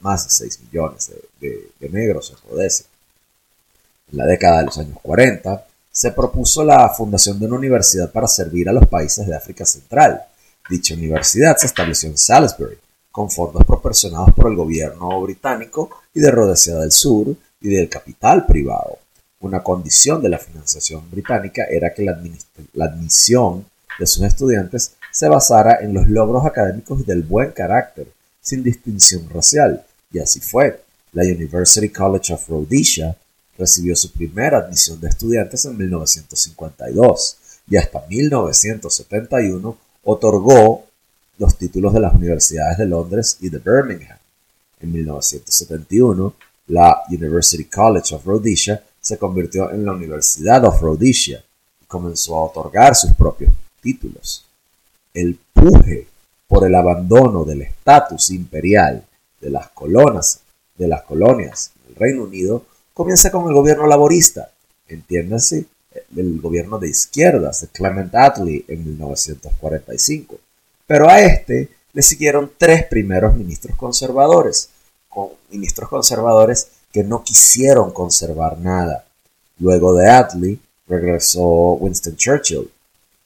más 0.00 0.24
de 0.24 0.30
6 0.30 0.60
millones 0.64 1.12
de, 1.40 1.88
negros 1.90 2.30
en 2.30 2.50
Rhodesia. 2.50 2.86
En 4.10 4.18
la 4.18 4.26
década 4.26 4.58
de 4.58 4.64
los 4.66 4.78
años 4.78 4.98
40 5.02 5.66
se 5.96 6.12
propuso 6.12 6.62
la 6.62 6.90
fundación 6.90 7.40
de 7.40 7.46
una 7.46 7.56
universidad 7.56 8.12
para 8.12 8.28
servir 8.28 8.68
a 8.68 8.72
los 8.72 8.86
países 8.86 9.26
de 9.26 9.34
África 9.34 9.64
Central. 9.64 10.22
Dicha 10.68 10.92
universidad 10.92 11.56
se 11.56 11.64
estableció 11.64 12.10
en 12.10 12.18
Salisbury, 12.18 12.76
con 13.10 13.30
fondos 13.30 13.64
proporcionados 13.64 14.34
por 14.34 14.50
el 14.50 14.56
gobierno 14.56 15.22
británico 15.22 15.88
y 16.12 16.20
de 16.20 16.30
Rhodesia 16.30 16.74
del 16.74 16.92
Sur 16.92 17.34
y 17.62 17.68
del 17.70 17.88
capital 17.88 18.44
privado. 18.44 18.98
Una 19.40 19.62
condición 19.62 20.20
de 20.20 20.28
la 20.28 20.38
financiación 20.38 21.10
británica 21.10 21.64
era 21.64 21.94
que 21.94 22.02
la, 22.02 22.20
la 22.74 22.84
admisión 22.84 23.64
de 23.98 24.06
sus 24.06 24.22
estudiantes 24.24 24.92
se 25.10 25.28
basara 25.30 25.78
en 25.80 25.94
los 25.94 26.06
logros 26.08 26.44
académicos 26.44 27.00
y 27.00 27.04
del 27.04 27.22
buen 27.22 27.52
carácter, 27.52 28.06
sin 28.42 28.62
distinción 28.62 29.30
racial, 29.30 29.82
y 30.12 30.18
así 30.18 30.40
fue. 30.40 30.78
La 31.12 31.22
University 31.22 31.88
College 31.88 32.34
of 32.34 32.46
Rhodesia 32.50 33.16
recibió 33.58 33.96
su 33.96 34.12
primera 34.12 34.58
admisión 34.58 35.00
de 35.00 35.08
estudiantes 35.08 35.64
en 35.64 35.76
1952 35.76 37.36
y 37.68 37.76
hasta 37.76 38.04
1971 38.08 39.78
otorgó 40.04 40.84
los 41.38 41.56
títulos 41.56 41.92
de 41.92 42.00
las 42.00 42.14
universidades 42.14 42.78
de 42.78 42.86
Londres 42.86 43.38
y 43.40 43.48
de 43.48 43.58
Birmingham. 43.58 44.18
En 44.80 44.92
1971, 44.92 46.34
la 46.68 47.02
University 47.08 47.64
College 47.64 48.14
of 48.14 48.24
Rhodesia 48.24 48.82
se 49.00 49.18
convirtió 49.18 49.70
en 49.70 49.84
la 49.84 49.92
Universidad 49.92 50.64
of 50.64 50.80
Rhodesia 50.80 51.42
y 51.80 51.84
comenzó 51.86 52.36
a 52.36 52.44
otorgar 52.44 52.94
sus 52.94 53.14
propios 53.14 53.52
títulos. 53.80 54.44
El 55.14 55.38
puje 55.52 56.06
por 56.48 56.66
el 56.66 56.74
abandono 56.74 57.44
del 57.44 57.62
estatus 57.62 58.30
imperial 58.30 59.04
de 59.40 59.50
las 59.50 59.68
colonias, 59.70 60.40
de 60.76 60.88
las 60.88 61.02
colonias 61.02 61.72
del 61.86 61.96
Reino 61.96 62.24
Unido 62.24 62.64
comienza 62.96 63.30
con 63.30 63.46
el 63.46 63.52
gobierno 63.52 63.86
laborista, 63.86 64.50
entiéndase, 64.88 65.66
el 66.16 66.40
gobierno 66.40 66.78
de 66.78 66.88
izquierdas 66.88 67.60
de 67.60 67.68
Clement 67.68 68.14
Attlee 68.14 68.64
en 68.68 68.86
1945. 68.86 70.38
Pero 70.86 71.06
a 71.06 71.20
este 71.20 71.68
le 71.92 72.00
siguieron 72.00 72.52
tres 72.56 72.86
primeros 72.86 73.36
ministros 73.36 73.76
conservadores, 73.76 74.70
con 75.10 75.28
ministros 75.50 75.90
conservadores 75.90 76.68
que 76.90 77.04
no 77.04 77.22
quisieron 77.22 77.90
conservar 77.90 78.58
nada. 78.58 79.04
Luego 79.58 79.94
de 79.94 80.08
Attlee 80.08 80.58
regresó 80.88 81.74
Winston 81.74 82.16
Churchill 82.16 82.70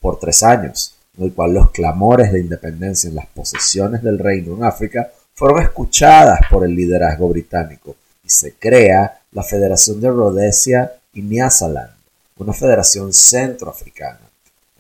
por 0.01 0.19
tres 0.19 0.43
años, 0.43 0.97
en 1.17 1.27
el 1.27 1.33
cual 1.33 1.55
los 1.55 1.71
clamores 1.71 2.33
de 2.33 2.41
independencia 2.41 3.09
en 3.09 3.15
las 3.15 3.27
posesiones 3.27 4.03
del 4.03 4.19
reino 4.19 4.57
en 4.57 4.65
África 4.65 5.13
fueron 5.33 5.63
escuchadas 5.63 6.41
por 6.51 6.65
el 6.65 6.75
liderazgo 6.75 7.29
británico 7.29 7.95
se 8.31 8.55
crea 8.55 9.21
la 9.33 9.43
Federación 9.43 10.01
de 10.01 10.09
Rhodesia 10.09 10.93
y 11.13 11.23
Nyasaland, 11.23 11.91
una 12.39 12.53
federación 12.53 13.13
centroafricana, 13.13 14.21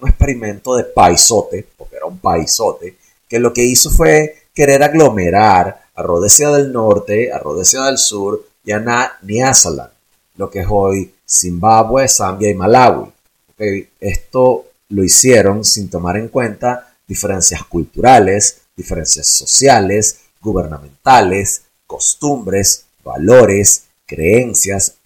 un 0.00 0.09
experimento 0.09 0.76
de 0.76 0.85
paisote, 0.85 1.66
porque 1.76 1.97
era 1.97 2.07
un 2.07 2.19
paisote, 2.19 2.97
que 3.28 3.38
lo 3.38 3.52
que 3.52 3.64
hizo 3.64 3.90
fue 3.90 4.45
querer 4.54 4.83
aglomerar 4.83 5.83
a 5.95 6.02
Rhodesia 6.02 6.50
del 6.50 6.73
Norte, 6.73 7.33
a 7.33 7.38
Rhodesia 7.38 7.83
del 7.83 7.99
Sur 7.99 8.45
y 8.64 8.73
a 8.73 9.19
Nyasaland, 9.23 9.90
lo 10.37 10.50
que 10.50 10.61
es 10.61 10.66
hoy 10.69 11.12
Zimbabue, 11.28 12.09
Zambia 12.09 12.50
y 12.50 12.54
Malawi. 12.54 13.12
Esto 14.00 14.64
lo 14.88 15.04
hicieron 15.04 15.64
sin 15.64 15.88
tomar 15.90 16.16
en 16.16 16.28
cuenta 16.28 16.95
diferencias 17.07 17.64
culturales, 17.64 18.62
diferencias 18.76 19.26
sociales, 19.26 20.21
gubernamentales, 20.40 21.62
costumbres, 21.87 22.87
valores, 23.04 23.85
creencias, 24.07 24.97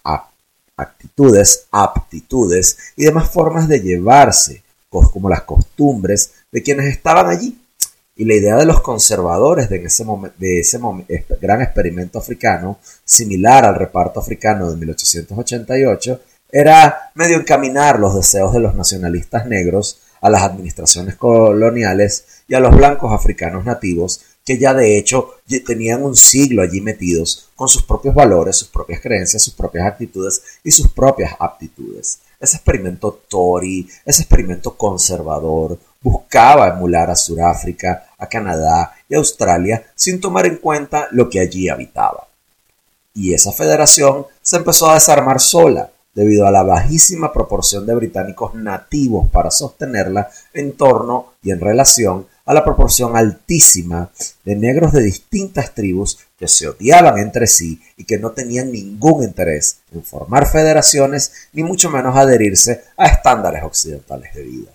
actitudes, 0.75 1.67
aptitudes 1.71 2.77
y 2.95 3.05
demás 3.05 3.29
formas 3.31 3.67
de 3.67 3.79
llevarse, 3.79 4.63
como 4.89 5.29
las 5.29 5.43
costumbres 5.43 6.31
de 6.51 6.63
quienes 6.63 6.85
estaban 6.85 7.27
allí. 7.27 7.59
Y 8.17 8.23
la 8.23 8.35
idea 8.35 8.55
de 8.55 8.65
los 8.65 8.81
conservadores 8.81 9.69
de 9.69 9.83
ese, 9.83 10.05
gran 11.41 11.61
experimento 11.61 12.17
africano, 12.17 12.79
similar 13.03 13.65
al 13.65 13.75
reparto 13.75 14.21
africano 14.21 14.71
de 14.71 14.77
1888, 14.77 16.21
era 16.49 17.11
medio 17.15 17.35
encaminar 17.35 17.99
los 17.99 18.15
deseos 18.15 18.53
de 18.53 18.61
los 18.61 18.73
nacionalistas 18.73 19.45
negros 19.47 19.99
a 20.21 20.29
las 20.29 20.43
administraciones 20.43 21.15
coloniales 21.15 22.43
y 22.47 22.55
a 22.55 22.61
los 22.61 22.73
blancos 22.75 23.11
africanos 23.11 23.65
nativos 23.65 24.21
que 24.45 24.59
ya 24.59 24.73
de 24.75 24.97
hecho 24.97 25.31
tenían 25.65 26.03
un 26.03 26.15
siglo 26.15 26.61
allí 26.61 26.79
metidos 26.79 27.49
con 27.55 27.67
sus 27.67 27.83
propios 27.83 28.13
valores, 28.13 28.57
sus 28.57 28.67
propias 28.67 29.01
creencias, 29.01 29.41
sus 29.41 29.55
propias 29.55 29.87
actitudes 29.87 30.41
y 30.63 30.71
sus 30.71 30.87
propias 30.91 31.35
aptitudes. 31.39 32.19
Ese 32.39 32.57
experimento 32.57 33.21
Tory, 33.27 33.89
ese 34.05 34.21
experimento 34.21 34.77
conservador, 34.77 35.79
buscaba 35.99 36.67
emular 36.67 37.09
a 37.09 37.15
Sudáfrica, 37.15 38.09
a 38.17 38.27
Canadá 38.27 38.93
y 39.09 39.15
a 39.15 39.17
Australia 39.17 39.83
sin 39.95 40.21
tomar 40.21 40.45
en 40.45 40.57
cuenta 40.57 41.07
lo 41.11 41.27
que 41.27 41.39
allí 41.39 41.67
habitaba. 41.67 42.27
Y 43.15 43.33
esa 43.33 43.51
federación 43.51 44.27
se 44.43 44.57
empezó 44.57 44.89
a 44.89 44.95
desarmar 44.95 45.39
sola, 45.39 45.89
debido 46.13 46.47
a 46.47 46.51
la 46.51 46.63
bajísima 46.63 47.33
proporción 47.33 47.85
de 47.85 47.95
británicos 47.95 48.53
nativos 48.55 49.29
para 49.29 49.51
sostenerla 49.51 50.29
en 50.53 50.71
torno 50.73 51.33
y 51.43 51.51
en 51.51 51.59
relación 51.59 52.27
a 52.45 52.53
la 52.53 52.63
proporción 52.63 53.17
altísima 53.17 54.11
de 54.43 54.55
negros 54.55 54.93
de 54.93 55.03
distintas 55.03 55.73
tribus 55.73 56.19
que 56.37 56.47
se 56.47 56.67
odiaban 56.67 57.17
entre 57.17 57.47
sí 57.47 57.81
y 57.97 58.03
que 58.03 58.19
no 58.19 58.31
tenían 58.31 58.71
ningún 58.71 59.23
interés 59.23 59.79
en 59.91 60.03
formar 60.03 60.47
federaciones 60.47 61.31
ni 61.53 61.63
mucho 61.63 61.89
menos 61.89 62.15
adherirse 62.15 62.83
a 62.97 63.07
estándares 63.07 63.63
occidentales 63.63 64.33
de 64.35 64.43
vida. 64.43 64.71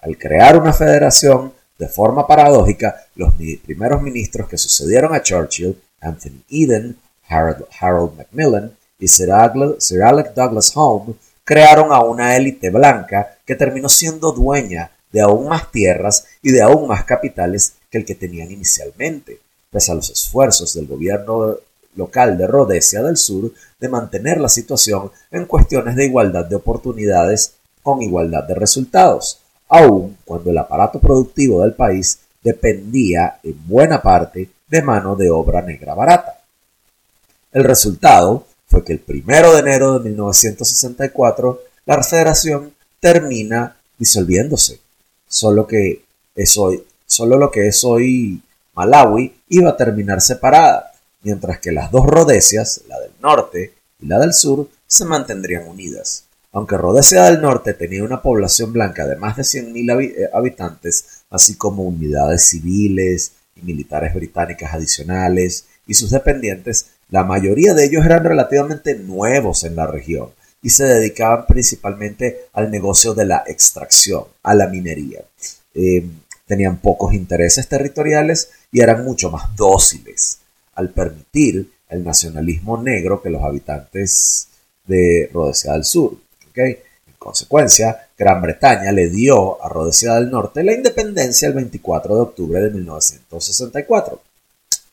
Al 0.00 0.16
crear 0.16 0.60
una 0.60 0.72
federación, 0.72 1.52
de 1.76 1.88
forma 1.88 2.26
paradójica, 2.26 3.06
los 3.14 3.34
primeros 3.64 4.02
ministros 4.02 4.48
que 4.48 4.58
sucedieron 4.58 5.14
a 5.14 5.22
Churchill, 5.22 5.80
Anthony 6.00 6.42
Eden, 6.50 6.96
Harold, 7.28 8.16
Macmillan 8.16 8.72
y 8.98 9.08
Sir, 9.08 9.30
Sir 9.78 10.02
Alec 10.02 10.34
Douglas 10.34 10.72
Home, 10.74 11.14
crearon 11.44 11.92
a 11.92 12.00
una 12.00 12.36
élite 12.36 12.70
blanca 12.70 13.36
que 13.46 13.54
terminó 13.54 13.88
siendo 13.88 14.32
dueña 14.32 14.90
de 15.12 15.20
aún 15.20 15.48
más 15.48 15.70
tierras 15.70 16.26
y 16.42 16.50
de 16.52 16.62
aún 16.62 16.88
más 16.88 17.04
capitales 17.04 17.74
que 17.90 17.98
el 17.98 18.04
que 18.04 18.14
tenían 18.14 18.50
inicialmente, 18.50 19.40
pese 19.70 19.92
a 19.92 19.94
los 19.94 20.10
esfuerzos 20.10 20.74
del 20.74 20.86
gobierno 20.86 21.56
local 21.96 22.38
de 22.38 22.46
Rhodesia 22.46 23.02
del 23.02 23.16
Sur 23.16 23.52
de 23.80 23.88
mantener 23.88 24.40
la 24.40 24.48
situación 24.48 25.10
en 25.30 25.46
cuestiones 25.46 25.96
de 25.96 26.06
igualdad 26.06 26.44
de 26.44 26.56
oportunidades 26.56 27.54
con 27.82 28.02
igualdad 28.02 28.44
de 28.44 28.54
resultados, 28.54 29.40
aun 29.68 30.16
cuando 30.24 30.50
el 30.50 30.58
aparato 30.58 30.98
productivo 30.98 31.62
del 31.62 31.74
país 31.74 32.20
dependía 32.42 33.38
en 33.42 33.56
buena 33.66 34.00
parte 34.00 34.50
de 34.68 34.82
mano 34.82 35.16
de 35.16 35.30
obra 35.30 35.62
negra 35.62 35.94
barata. 35.94 36.40
El 37.52 37.64
resultado 37.64 38.46
fue 38.66 38.84
que 38.84 38.92
el 38.92 39.00
primero 39.00 39.52
de 39.54 39.60
enero 39.60 39.98
de 39.98 40.10
1964 40.10 41.60
la 41.86 42.02
federación 42.02 42.74
termina 43.00 43.76
disolviéndose 43.98 44.80
solo 45.28 45.66
que 45.66 46.02
es 46.34 46.56
hoy, 46.58 46.82
solo 47.06 47.38
lo 47.38 47.50
que 47.50 47.68
es 47.68 47.84
hoy 47.84 48.42
Malawi 48.74 49.34
iba 49.48 49.70
a 49.70 49.76
terminar 49.76 50.20
separada, 50.20 50.92
mientras 51.22 51.58
que 51.58 51.72
las 51.72 51.90
dos 51.90 52.06
Rodesias, 52.06 52.82
la 52.88 52.98
del 53.00 53.12
norte 53.20 53.74
y 54.00 54.06
la 54.06 54.18
del 54.18 54.32
sur, 54.32 54.68
se 54.86 55.04
mantendrían 55.04 55.68
unidas. 55.68 56.24
Aunque 56.52 56.78
Rhodesia 56.78 57.24
del 57.24 57.42
Norte 57.42 57.74
tenía 57.74 58.02
una 58.02 58.22
población 58.22 58.72
blanca 58.72 59.06
de 59.06 59.16
más 59.16 59.36
de 59.36 59.42
100.000 59.42 60.00
eh, 60.02 60.30
habitantes, 60.32 61.22
así 61.28 61.56
como 61.56 61.82
unidades 61.82 62.48
civiles 62.48 63.32
y 63.54 63.62
militares 63.62 64.14
británicas 64.14 64.72
adicionales 64.72 65.66
y 65.86 65.94
sus 65.94 66.10
dependientes, 66.10 66.86
la 67.10 67.24
mayoría 67.24 67.74
de 67.74 67.84
ellos 67.84 68.04
eran 68.04 68.24
relativamente 68.24 68.94
nuevos 68.94 69.64
en 69.64 69.76
la 69.76 69.86
región 69.86 70.30
y 70.62 70.70
se 70.70 70.84
dedicaban 70.84 71.46
principalmente 71.46 72.46
al 72.52 72.70
negocio 72.70 73.14
de 73.14 73.26
la 73.26 73.44
extracción, 73.46 74.24
a 74.42 74.54
la 74.54 74.66
minería. 74.66 75.22
Eh, 75.74 76.04
tenían 76.46 76.78
pocos 76.78 77.14
intereses 77.14 77.68
territoriales 77.68 78.50
y 78.72 78.80
eran 78.80 79.04
mucho 79.04 79.30
más 79.30 79.54
dóciles, 79.54 80.38
al 80.74 80.90
permitir 80.90 81.70
el 81.88 82.04
nacionalismo 82.04 82.82
negro 82.82 83.22
que 83.22 83.30
los 83.30 83.42
habitantes 83.42 84.48
de 84.86 85.30
Rhodesia 85.32 85.72
del 85.72 85.84
Sur. 85.84 86.16
En 86.54 86.76
consecuencia, 87.18 88.08
Gran 88.18 88.42
Bretaña 88.42 88.90
le 88.90 89.08
dio 89.08 89.62
a 89.62 89.68
Rhodesia 89.68 90.14
del 90.14 90.30
Norte 90.30 90.64
la 90.64 90.72
independencia 90.72 91.46
el 91.46 91.54
24 91.54 92.14
de 92.14 92.20
octubre 92.20 92.60
de 92.60 92.70
1964. 92.70 94.20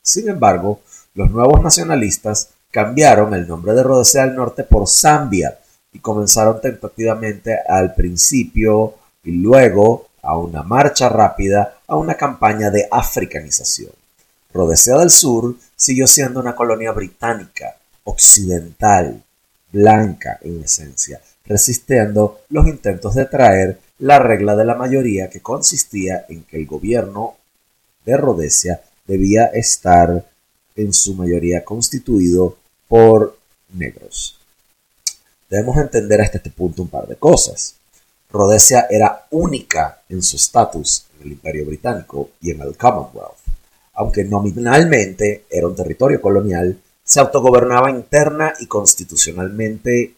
Sin 0.01 0.29
embargo, 0.29 0.81
los 1.15 1.31
nuevos 1.31 1.63
nacionalistas 1.63 2.49
cambiaron 2.75 3.33
el 3.33 3.47
nombre 3.47 3.71
de 3.71 3.83
Rhodesia 3.83 4.25
del 4.25 4.35
Norte 4.35 4.65
por 4.65 4.85
Zambia 4.85 5.57
y 5.93 5.99
comenzaron 5.99 6.59
tentativamente 6.59 7.57
al 7.65 7.95
principio 7.95 8.95
y 9.23 9.31
luego 9.31 10.07
a 10.21 10.37
una 10.37 10.61
marcha 10.61 11.07
rápida 11.07 11.77
a 11.87 11.95
una 11.95 12.15
campaña 12.15 12.69
de 12.69 12.85
africanización. 12.91 13.91
Rhodesia 14.53 14.97
del 14.97 15.09
Sur 15.09 15.55
siguió 15.73 16.05
siendo 16.05 16.41
una 16.41 16.53
colonia 16.53 16.91
británica, 16.91 17.77
occidental, 18.03 19.23
blanca 19.71 20.39
en 20.41 20.61
esencia, 20.61 21.21
resistiendo 21.45 22.41
los 22.49 22.67
intentos 22.67 23.15
de 23.15 23.23
traer 23.23 23.79
la 23.99 24.19
regla 24.19 24.53
de 24.53 24.65
la 24.65 24.75
mayoría 24.75 25.29
que 25.29 25.39
consistía 25.39 26.25
en 26.27 26.43
que 26.43 26.57
el 26.57 26.65
gobierno 26.65 27.35
de 28.03 28.17
Rhodesia 28.17 28.81
debía 29.07 29.45
estar 29.45 30.25
en 30.75 30.91
su 30.91 31.15
mayoría 31.15 31.63
constituido 31.63 32.57
por 32.95 33.37
negros. 33.73 34.39
Debemos 35.49 35.75
entender 35.75 36.21
hasta 36.21 36.37
este 36.37 36.49
punto 36.49 36.81
un 36.81 36.87
par 36.87 37.05
de 37.07 37.17
cosas. 37.17 37.75
Rhodesia 38.31 38.87
era 38.89 39.27
única 39.31 39.99
en 40.07 40.23
su 40.23 40.37
estatus 40.37 41.05
en 41.13 41.25
el 41.25 41.33
Imperio 41.33 41.65
Británico 41.65 42.29
y 42.39 42.51
en 42.51 42.61
el 42.61 42.77
Commonwealth. 42.77 43.35
Aunque 43.95 44.23
nominalmente 44.23 45.43
era 45.49 45.67
un 45.67 45.75
territorio 45.75 46.21
colonial, 46.21 46.79
se 47.03 47.19
autogobernaba 47.19 47.91
interna 47.91 48.53
y 48.61 48.65
constitucionalmente 48.65 50.13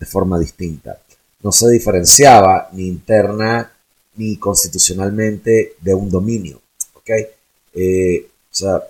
de 0.00 0.06
forma 0.06 0.38
distinta. 0.38 0.98
No 1.42 1.52
se 1.52 1.68
diferenciaba 1.68 2.70
ni 2.72 2.86
interna 2.86 3.70
ni 4.16 4.38
constitucionalmente 4.38 5.74
de 5.78 5.92
un 5.92 6.08
dominio. 6.08 6.58
¿okay? 6.94 7.26
Eh, 7.74 8.30
o 8.50 8.54
sea, 8.54 8.82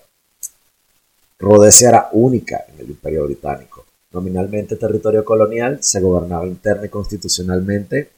Rhodesia 1.39 1.89
era 1.89 2.09
única 2.13 2.65
en 2.69 2.81
el 2.85 2.91
Imperio 2.91 3.25
Británico. 3.25 3.85
Nominalmente 4.13 4.77
territorio 4.77 5.25
colonial, 5.25 5.79
se 5.81 6.01
gobernaba 6.01 6.47
interna 6.47 6.87
y 6.87 6.89
constitucionalmente 6.89 8.11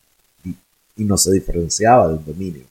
y, 0.44 0.56
no 1.04 1.16
se 1.16 1.32
diferenciaba 1.32 2.08
de 2.08 2.14
un 2.14 2.24
dominio. 2.24 2.64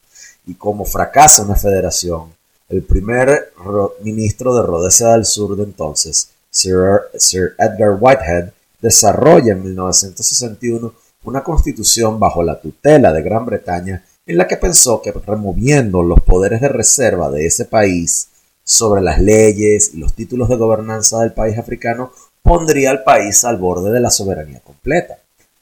Y 0.45 0.55
como 0.55 0.85
fracasa 0.85 1.43
una 1.43 1.55
federación, 1.55 2.33
el 2.69 2.83
primer 2.83 3.53
ministro 4.01 4.55
de 4.55 4.63
Rhodesia 4.63 5.09
del 5.09 5.25
Sur 5.25 5.55
de 5.55 5.63
entonces, 5.63 6.29
Sir, 6.49 7.01
Sir 7.15 7.55
Edgar 7.57 7.97
Whitehead, 7.99 8.51
desarrolla 8.81 9.53
en 9.53 9.63
1961 9.63 10.93
una 11.23 11.43
constitución 11.43 12.19
bajo 12.19 12.43
la 12.43 12.59
tutela 12.59 13.12
de 13.12 13.21
Gran 13.21 13.45
Bretaña 13.45 14.03
en 14.25 14.38
la 14.38 14.47
que 14.47 14.57
pensó 14.57 15.01
que 15.01 15.12
removiendo 15.12 16.01
los 16.03 16.21
poderes 16.21 16.62
de 16.62 16.69
reserva 16.69 17.29
de 17.29 17.45
ese 17.45 17.65
país 17.65 18.29
sobre 18.69 19.01
las 19.01 19.19
leyes 19.19 19.95
y 19.95 19.97
los 19.97 20.13
títulos 20.13 20.47
de 20.47 20.55
gobernanza 20.55 21.21
del 21.21 21.34
país 21.34 21.58
africano 21.58 22.12
pondría 22.43 22.91
al 22.91 23.03
país 23.03 23.43
al 23.43 23.58
borde 23.58 23.89
de 23.89 23.99
la 23.99 24.12
soberanía 24.12 24.60
completa. 24.60 25.17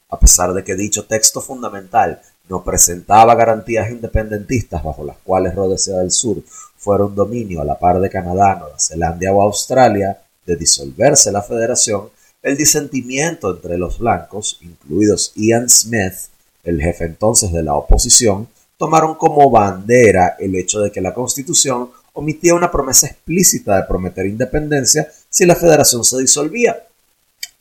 A 0.10 0.20
pesar 0.20 0.54
de 0.54 0.62
que 0.62 0.76
dicho 0.76 1.06
texto 1.06 1.40
fundamental 1.40 2.22
no 2.50 2.66
presentaba 2.66 3.34
garantías 3.36 3.90
independentistas 3.90 4.84
bajo 4.84 5.06
las 5.06 5.16
cuales 5.24 5.56
Rhodesia 5.56 6.00
del 6.00 6.12
Sur 6.12 6.44
fuera 6.76 7.06
un 7.06 7.16
dominio 7.16 7.62
a 7.62 7.66
la 7.66 7.80
par 7.80 8.02
de 8.02 8.10
Canadá, 8.10 8.56
Nueva 8.56 8.78
Zelanda 8.78 9.32
o 9.32 9.42
Australia, 9.42 10.22
de 10.46 10.58
disolverse 10.58 11.32
la 11.32 11.42
federación, 11.42 12.10
el 12.42 12.58
disentimiento 12.58 13.56
entre 13.56 13.78
los 13.78 14.00
blancos, 14.00 14.60
incluidos 14.60 15.32
Ian 15.36 15.70
Smith, 15.70 16.28
el 16.66 16.82
jefe 16.82 17.06
entonces 17.06 17.54
de 17.54 17.64
la 17.64 17.76
oposición, 17.76 18.50
tomaron 18.76 19.16
como 19.16 19.50
bandera 19.50 20.36
el 20.40 20.56
hecho 20.56 20.82
de 20.82 20.92
que 20.92 21.00
la 21.00 21.14
Constitución 21.14 21.90
omitía 22.18 22.56
una 22.56 22.72
promesa 22.72 23.06
explícita 23.06 23.76
de 23.78 23.84
prometer 23.88 24.26
independencia 24.26 25.08
si 25.30 25.46
la 25.46 25.56
federación 25.56 26.04
se 26.04 26.18
disolvía. 26.18 26.76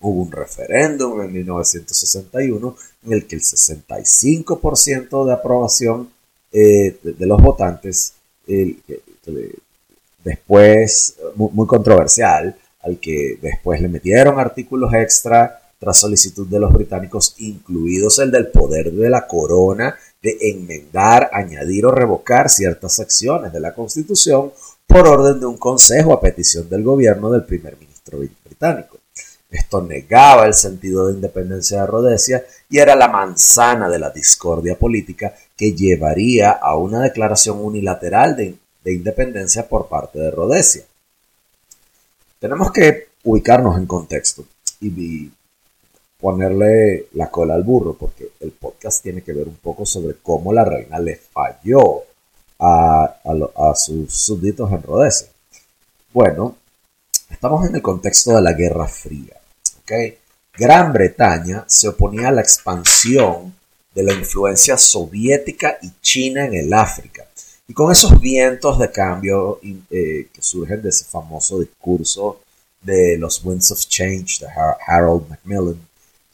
Hubo 0.01 0.23
un 0.23 0.33
referéndum 0.33 1.21
en 1.21 1.33
1961 1.33 2.77
en 3.05 3.13
el 3.13 3.27
que 3.27 3.37
el 3.37 3.43
65% 3.43 5.27
de 5.27 5.33
aprobación 5.33 6.11
eh, 6.53 6.97
de, 7.03 7.27
los 7.27 7.43
votantes, 7.43 8.15
después, 10.25 11.17
muy, 11.35 11.67
controversial, 11.67 12.57
al 12.81 12.99
que 12.99 13.39
después 13.43 13.83
le 13.83 13.89
metieron 13.89 14.41
artículos 14.41 14.95
extra 14.95 15.61
tras 15.79 15.99
solicitud 15.99 16.47
de 16.47 16.61
los 16.61 16.73
británicos, 16.73 17.35
incluidos 17.39 18.19
el 18.19 18.31
del 18.31 18.49
poder 18.49 18.93
de 18.93 19.11
la 19.11 19.27
corona 19.27 19.97
de 20.23 20.37
enmendar, 20.41 21.31
añadir 21.33 21.87
o 21.87 21.91
revocar 21.91 22.49
ciertas 22.49 22.95
secciones 22.95 23.53
de 23.53 23.61
la 23.61 23.75
Constitución 23.75 24.53
por 24.87 25.07
orden 25.07 25.41
de 25.41 25.47
un 25.47 25.57
consejo 25.57 26.13
a 26.13 26.21
petición 26.21 26.69
del 26.69 26.83
gobierno 26.83 27.31
del 27.31 27.45
primer 27.45 27.77
ministro 27.77 28.19
británico. 28.45 28.99
Esto 29.51 29.81
negaba 29.83 30.47
el 30.47 30.55
sentido 30.55 31.07
de 31.07 31.15
independencia 31.15 31.81
de 31.81 31.87
Rhodesia 31.87 32.45
y 32.69 32.79
era 32.79 32.97
la 32.97 33.09
manzana 33.09 33.89
de 33.89 33.99
la 33.99 34.11
discordia 34.11 34.77
política 34.77 35.35
que 35.57 35.73
llevaría 35.73 36.51
a 36.51 36.77
una 36.77 37.01
declaración 37.01 37.59
unilateral 37.61 38.37
de, 38.37 38.57
independencia 38.85 39.69
por 39.69 39.89
parte 39.89 40.19
de 40.19 40.31
Rhodesia. 40.31 40.85
Tenemos 42.39 42.71
que 42.71 43.09
ubicarnos 43.25 43.77
en 43.79 43.87
contexto 43.87 44.45
y 44.81 45.31
ponerle 46.19 47.07
la 47.13 47.31
cola 47.31 47.55
al 47.55 47.63
burro, 47.63 47.95
porque 47.95 48.31
el 48.41 48.53
podcast 48.53 49.03
tiene 49.03 49.23
que 49.23 49.33
ver 49.33 49.49
un 49.49 49.57
poco 49.57 49.85
sobre 49.85 50.17
cómo 50.23 50.53
la 50.53 50.65
reina 50.65 50.99
le 50.99 51.17
falló 51.17 52.03
a, 52.59 53.75
sus 53.75 54.13
súbditos 54.13 54.71
en 54.73 54.83
Rhodesia. 54.83 55.29
Bueno, 56.13 56.57
estamos 57.31 57.69
en 57.69 57.77
el 57.77 57.83
contexto 57.83 58.35
de 58.35 58.43
la 58.43 58.53
Guerra 58.53 58.89
Fría. 58.89 59.35
Gran 60.59 60.93
Bretaña 60.93 61.65
se 61.67 61.89
oponía 61.89 62.29
a 62.29 62.33
la 62.33 62.41
expansión 62.41 63.55
de 63.95 64.03
la 64.03 64.15
influencia 64.15 64.77
soviética 64.77 65.79
y 65.83 65.91
china 66.01 66.47
en 66.47 66.55
el 66.55 66.73
África. 66.73 67.27
Y 67.69 67.75
con 67.75 67.91
esos 67.93 68.21
vientos 68.21 68.79
de 68.79 68.91
cambio 68.91 69.61
eh, 69.63 70.29
que 70.33 70.43
surgen 70.43 70.83
de 70.83 70.89
ese 70.89 71.05
famoso 71.05 71.59
discurso 71.59 72.41
de 72.81 73.19
los 73.19 73.45
Winds 73.45 73.73
of 73.73 73.81
Change 73.81 74.41
de 74.41 74.47
Harold 74.87 75.29
Macmillan, 75.29 75.81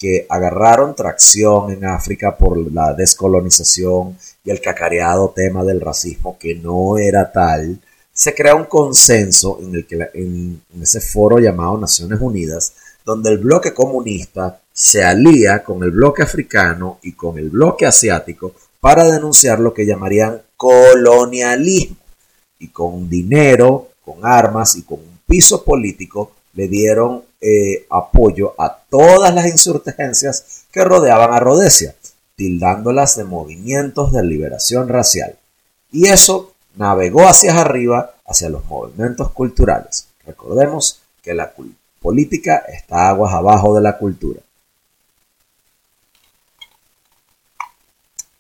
que 0.03 0.27
agarraron 0.29 0.97
tracción 0.97 1.71
en 1.71 1.85
África 1.85 2.37
por 2.37 2.59
la 2.73 2.93
descolonización 2.93 4.19
y 4.43 4.51
el 4.51 4.61
cacareado 4.61 5.31
tema 5.31 5.63
del 5.63 5.81
racismo 5.81 6.37
que 6.41 6.57
no 6.57 6.99
era 6.99 7.31
tal, 7.31 7.79
se 8.13 8.35
crea 8.35 8.57
un 8.57 8.65
consenso 8.65 9.61
en, 9.63 9.77
el 9.77 9.87
que 9.87 10.11
en 10.15 10.61
ese 10.81 11.01
foro 11.01 11.39
llamado 11.39 11.79
Naciones 11.79 12.19
Unidas, 12.21 12.73
donde 13.07 13.31
el 13.31 13.39
bloque 13.39 13.73
comunista 13.73 14.61
se 14.73 15.05
alía 15.05 15.63
con 15.63 15.85
el 15.85 15.93
bloque 15.93 16.25
africano 16.25 16.99
y 17.03 17.13
con 17.13 17.39
el 17.39 17.51
bloque 17.51 17.87
asiático 17.87 18.57
para 18.81 19.09
denunciar 19.09 19.61
lo 19.61 19.73
que 19.73 19.87
llamarían 19.87 20.43
colonialismo. 20.57 21.99
Y 22.59 22.69
con 22.69 23.09
dinero, 23.09 23.91
con 24.05 24.27
armas 24.27 24.75
y 24.75 24.83
con 24.83 24.99
un 24.99 25.21
piso 25.29 25.63
político 25.63 26.33
le 26.55 26.69
dieron 26.69 27.25
eh, 27.41 27.87
apoyo 27.91 28.55
a 28.59 28.79
todas 28.89 29.35
las 29.35 29.47
insurgencias 29.47 30.65
que 30.71 30.85
rodeaban 30.85 31.33
a 31.33 31.41
Rhodesia, 31.41 31.95
tildándolas 32.37 33.17
de 33.17 33.25
movimientos 33.25 34.13
de 34.13 34.23
liberación 34.23 34.89
racial. 34.89 35.37
Y 35.91 36.09
eso 36.09 36.53
navegó 36.77 37.27
hacia 37.27 37.61
arriba, 37.61 38.15
hacia 38.27 38.49
los 38.49 38.65
movimientos 38.67 39.31
culturales. 39.33 40.09
Recordemos 40.27 41.01
que 41.23 41.35
la 41.35 41.53
política 42.01 42.65
está 42.69 43.09
aguas 43.09 43.35
abajo 43.35 43.75
de 43.75 43.83
la 43.83 43.99
cultura. 43.99 44.41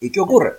¿Y 0.00 0.10
qué 0.10 0.20
ocurre? 0.20 0.54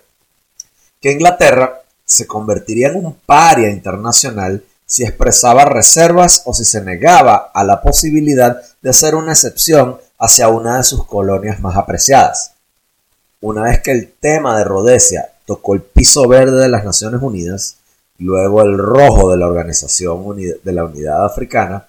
Que 1.01 1.11
Inglaterra 1.11 1.81
se 2.05 2.25
convertiría 2.27 2.87
en 2.89 3.05
un 3.05 3.15
paria 3.25 3.69
internacional 3.69 4.63
si 4.85 5.03
expresaba 5.03 5.65
reservas 5.65 6.43
o 6.45 6.53
si 6.53 6.65
se 6.65 6.81
negaba 6.81 7.51
a 7.53 7.63
la 7.63 7.81
posibilidad 7.81 8.61
de 8.81 8.89
hacer 8.89 9.15
una 9.15 9.31
excepción 9.31 9.97
hacia 10.19 10.47
una 10.49 10.77
de 10.77 10.83
sus 10.83 11.05
colonias 11.05 11.59
más 11.59 11.75
apreciadas. 11.75 12.53
Una 13.41 13.63
vez 13.63 13.81
que 13.81 13.91
el 13.91 14.13
tema 14.19 14.57
de 14.57 14.63
Rhodesia 14.63 15.29
tocó 15.45 15.73
el 15.73 15.81
piso 15.81 16.27
verde 16.27 16.61
de 16.61 16.69
las 16.69 16.85
Naciones 16.85 17.21
Unidas, 17.21 17.77
luego 18.19 18.61
el 18.61 18.77
rojo 18.77 19.31
de 19.31 19.37
la 19.37 19.47
Organización 19.47 20.37
de 20.37 20.71
la 20.71 20.85
Unidad 20.85 21.25
Africana, 21.25 21.87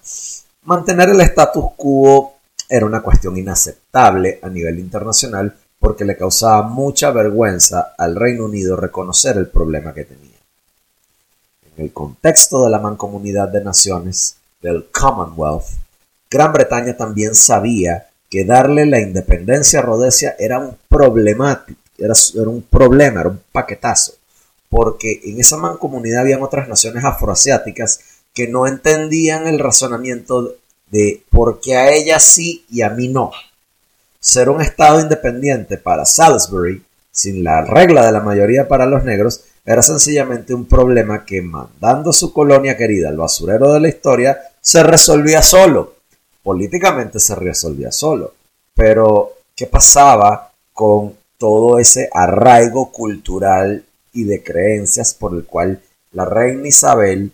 mantener 0.63 1.09
el 1.09 1.21
status 1.21 1.65
quo 1.77 2.33
era 2.67 2.85
una 2.85 3.01
cuestión 3.01 3.37
inaceptable 3.37 4.39
a 4.41 4.49
nivel 4.49 4.79
internacional 4.79 5.55
porque 5.79 6.03
le 6.03 6.17
causaba 6.17 6.63
mucha 6.63 7.11
vergüenza 7.11 7.93
al 7.97 8.15
Reino 8.15 8.45
Unido 8.45 8.75
reconocer 8.75 9.37
el 9.37 9.47
problema 9.47 9.93
que 9.93 10.05
tenía. 10.05 10.34
En 11.77 11.85
el 11.85 11.93
contexto 11.93 12.63
de 12.63 12.69
la 12.69 12.79
mancomunidad 12.79 13.49
de 13.49 13.63
naciones, 13.63 14.37
del 14.61 14.85
Commonwealth, 14.91 15.65
Gran 16.29 16.53
Bretaña 16.53 16.95
también 16.97 17.35
sabía 17.35 18.07
que 18.29 18.45
darle 18.45 18.85
la 18.85 18.99
independencia 18.99 19.79
a 19.79 19.81
Rhodesia 19.83 20.35
era 20.39 20.59
un 20.59 20.77
problemático, 20.89 21.79
era, 21.97 22.13
un 22.49 22.61
problema, 22.63 23.21
era 23.21 23.29
un 23.29 23.41
paquetazo, 23.51 24.13
porque 24.69 25.21
en 25.23 25.39
esa 25.39 25.57
mancomunidad 25.57 26.21
habían 26.21 26.43
otras 26.43 26.67
naciones 26.67 27.03
afroasiáticas 27.03 27.99
que 28.33 28.47
no 28.47 28.67
entendían 28.67 29.47
el 29.47 29.59
razonamiento 29.59 30.55
de 30.91 31.23
por 31.29 31.61
qué 31.61 31.75
a 31.77 31.93
ella 31.93 32.19
sí 32.19 32.65
y 32.69 32.81
a 32.81 32.89
mí 32.89 33.07
no. 33.07 33.31
Ser 34.19 34.49
un 34.49 34.61
estado 34.61 34.99
independiente 34.99 35.77
para 35.77 36.05
Salisbury, 36.05 36.83
sin 37.11 37.43
la 37.43 37.61
regla 37.61 38.05
de 38.05 38.11
la 38.11 38.19
mayoría 38.19 38.67
para 38.67 38.85
los 38.85 39.03
negros, 39.03 39.45
era 39.65 39.81
sencillamente 39.81 40.53
un 40.53 40.65
problema 40.65 41.25
que 41.25 41.41
mandando 41.41 42.13
su 42.13 42.31
colonia 42.31 42.77
querida 42.77 43.09
al 43.09 43.17
basurero 43.17 43.73
de 43.73 43.79
la 43.79 43.89
historia 43.89 44.37
se 44.61 44.83
resolvía 44.83 45.41
solo. 45.41 45.95
Políticamente 46.43 47.19
se 47.19 47.33
resolvía 47.33 47.91
solo. 47.91 48.33
Pero, 48.75 49.33
¿qué 49.55 49.65
pasaba 49.65 50.51
con 50.73 51.15
todo 51.37 51.79
ese 51.79 52.09
arraigo 52.13 52.91
cultural 52.91 53.83
y 54.13 54.23
de 54.23 54.43
creencias 54.43 55.13
por 55.13 55.33
el 55.33 55.45
cual 55.45 55.81
la 56.11 56.25
reina 56.25 56.67
Isabel, 56.67 57.31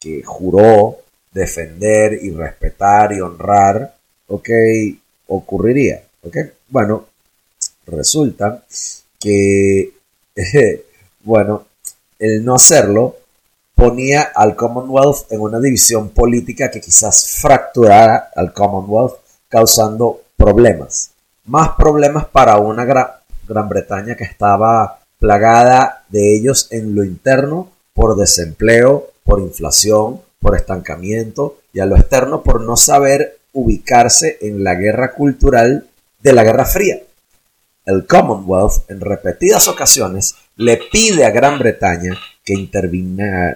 que 0.00 0.22
juró 0.22 0.98
defender 1.32 2.20
y 2.22 2.30
respetar 2.30 3.12
y 3.12 3.20
honrar, 3.20 3.94
ok, 4.28 4.48
ocurriría, 5.28 6.02
ok. 6.22 6.36
Bueno, 6.68 7.06
resulta 7.86 8.64
que 9.18 9.93
bueno, 11.24 11.66
el 12.18 12.44
no 12.44 12.54
hacerlo 12.54 13.16
ponía 13.74 14.32
al 14.34 14.54
Commonwealth 14.56 15.30
en 15.30 15.40
una 15.40 15.60
división 15.60 16.10
política 16.10 16.70
que 16.70 16.80
quizás 16.80 17.38
fracturara 17.40 18.30
al 18.34 18.52
Commonwealth, 18.52 19.14
causando 19.48 20.22
problemas. 20.36 21.10
Más 21.46 21.70
problemas 21.76 22.26
para 22.26 22.58
una 22.58 22.84
Gran, 22.84 23.06
Gran 23.46 23.68
Bretaña 23.68 24.16
que 24.16 24.24
estaba 24.24 25.00
plagada 25.18 26.04
de 26.08 26.36
ellos 26.36 26.68
en 26.70 26.94
lo 26.94 27.04
interno 27.04 27.70
por 27.92 28.16
desempleo, 28.16 29.10
por 29.24 29.40
inflación, 29.40 30.20
por 30.40 30.56
estancamiento 30.56 31.58
y 31.72 31.80
a 31.80 31.86
lo 31.86 31.96
externo 31.96 32.42
por 32.42 32.60
no 32.60 32.76
saber 32.76 33.38
ubicarse 33.52 34.38
en 34.40 34.64
la 34.64 34.74
guerra 34.74 35.12
cultural 35.12 35.86
de 36.20 36.32
la 36.32 36.42
Guerra 36.42 36.64
Fría 36.64 37.00
el 37.86 38.06
Commonwealth 38.06 38.90
en 38.90 39.00
repetidas 39.00 39.68
ocasiones 39.68 40.34
le 40.56 40.80
pide 40.90 41.24
a 41.24 41.30
Gran 41.30 41.58
Bretaña 41.58 42.18
que, 42.44 42.54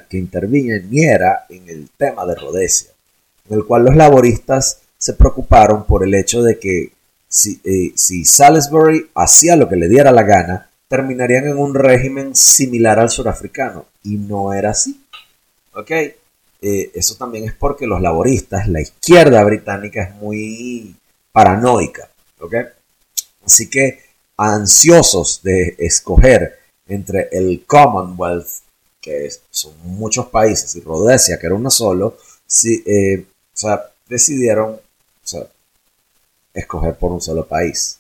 que 0.09 0.19
interviniera 0.19 1.47
en 1.49 1.69
el 1.69 1.89
tema 1.97 2.27
de 2.27 2.35
Rhodesia, 2.35 2.91
en 3.49 3.59
el 3.59 3.65
cual 3.65 3.85
los 3.85 3.97
laboristas 3.97 4.81
se 4.99 5.15
preocuparon 5.15 5.85
por 5.85 6.05
el 6.05 6.15
hecho 6.15 6.43
de 6.43 6.59
que 6.59 6.93
si, 7.29 7.61
eh, 7.65 7.93
Salisbury 8.25 9.11
hacía 9.15 9.57
lo 9.57 9.69
que 9.69 9.77
le 9.77 9.89
diera 9.89 10.11
la 10.11 10.23
gana, 10.23 10.71
terminarían 10.89 11.47
en 11.47 11.59
un 11.59 11.75
régimen 11.75 12.35
similar 12.35 12.99
al 12.99 13.11
surafricano, 13.11 13.87
y 14.03 14.17
no 14.17 14.53
era 14.53 14.71
así. 14.71 15.01
¿Ok? 15.75 15.91
Eh, 16.61 16.91
eso 16.95 17.15
también 17.17 17.45
es 17.45 17.53
porque 17.53 17.87
los 17.87 18.01
laboristas, 18.01 18.67
la 18.67 18.81
izquierda 18.81 19.45
británica 19.45 20.03
es 20.03 20.15
muy 20.17 20.97
paranoica. 21.31 22.09
¿Ok? 22.41 22.55
Así 23.45 23.69
que 23.69 24.08
ansiosos 24.39 25.43
de 25.43 25.75
escoger 25.79 26.59
entre 26.87 27.29
el 27.33 27.65
Commonwealth, 27.67 28.47
que 29.01 29.31
son 29.51 29.73
muchos 29.83 30.27
países, 30.27 30.75
y 30.77 30.81
Rhodesia, 30.81 31.39
que 31.39 31.47
era 31.47 31.55
uno 31.55 31.71
solo, 31.71 32.17
eh, 32.65 33.27
decidieron 34.09 34.81
escoger 36.55 36.95
por 36.97 37.13
un 37.13 37.21
solo 37.21 37.47
país. 37.47 37.99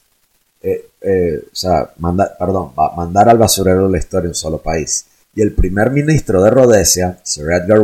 Eh, 0.62 0.88
eh, 1.01 1.44
o 1.53 1.55
sea, 1.55 1.92
perdón, 2.38 2.72
mandar 2.96 3.29
al 3.29 3.38
basurero 3.38 3.87
de 3.87 3.92
la 3.92 3.98
historia 3.98 4.29
un 4.29 4.35
solo 4.35 4.59
país. 4.59 5.07
Y 5.35 5.42
el 5.42 5.53
primer 5.53 5.90
ministro 5.90 6.42
de 6.42 6.51
Rhodesia, 6.51 7.20
Sir 7.22 7.53
Edgar 7.53 7.81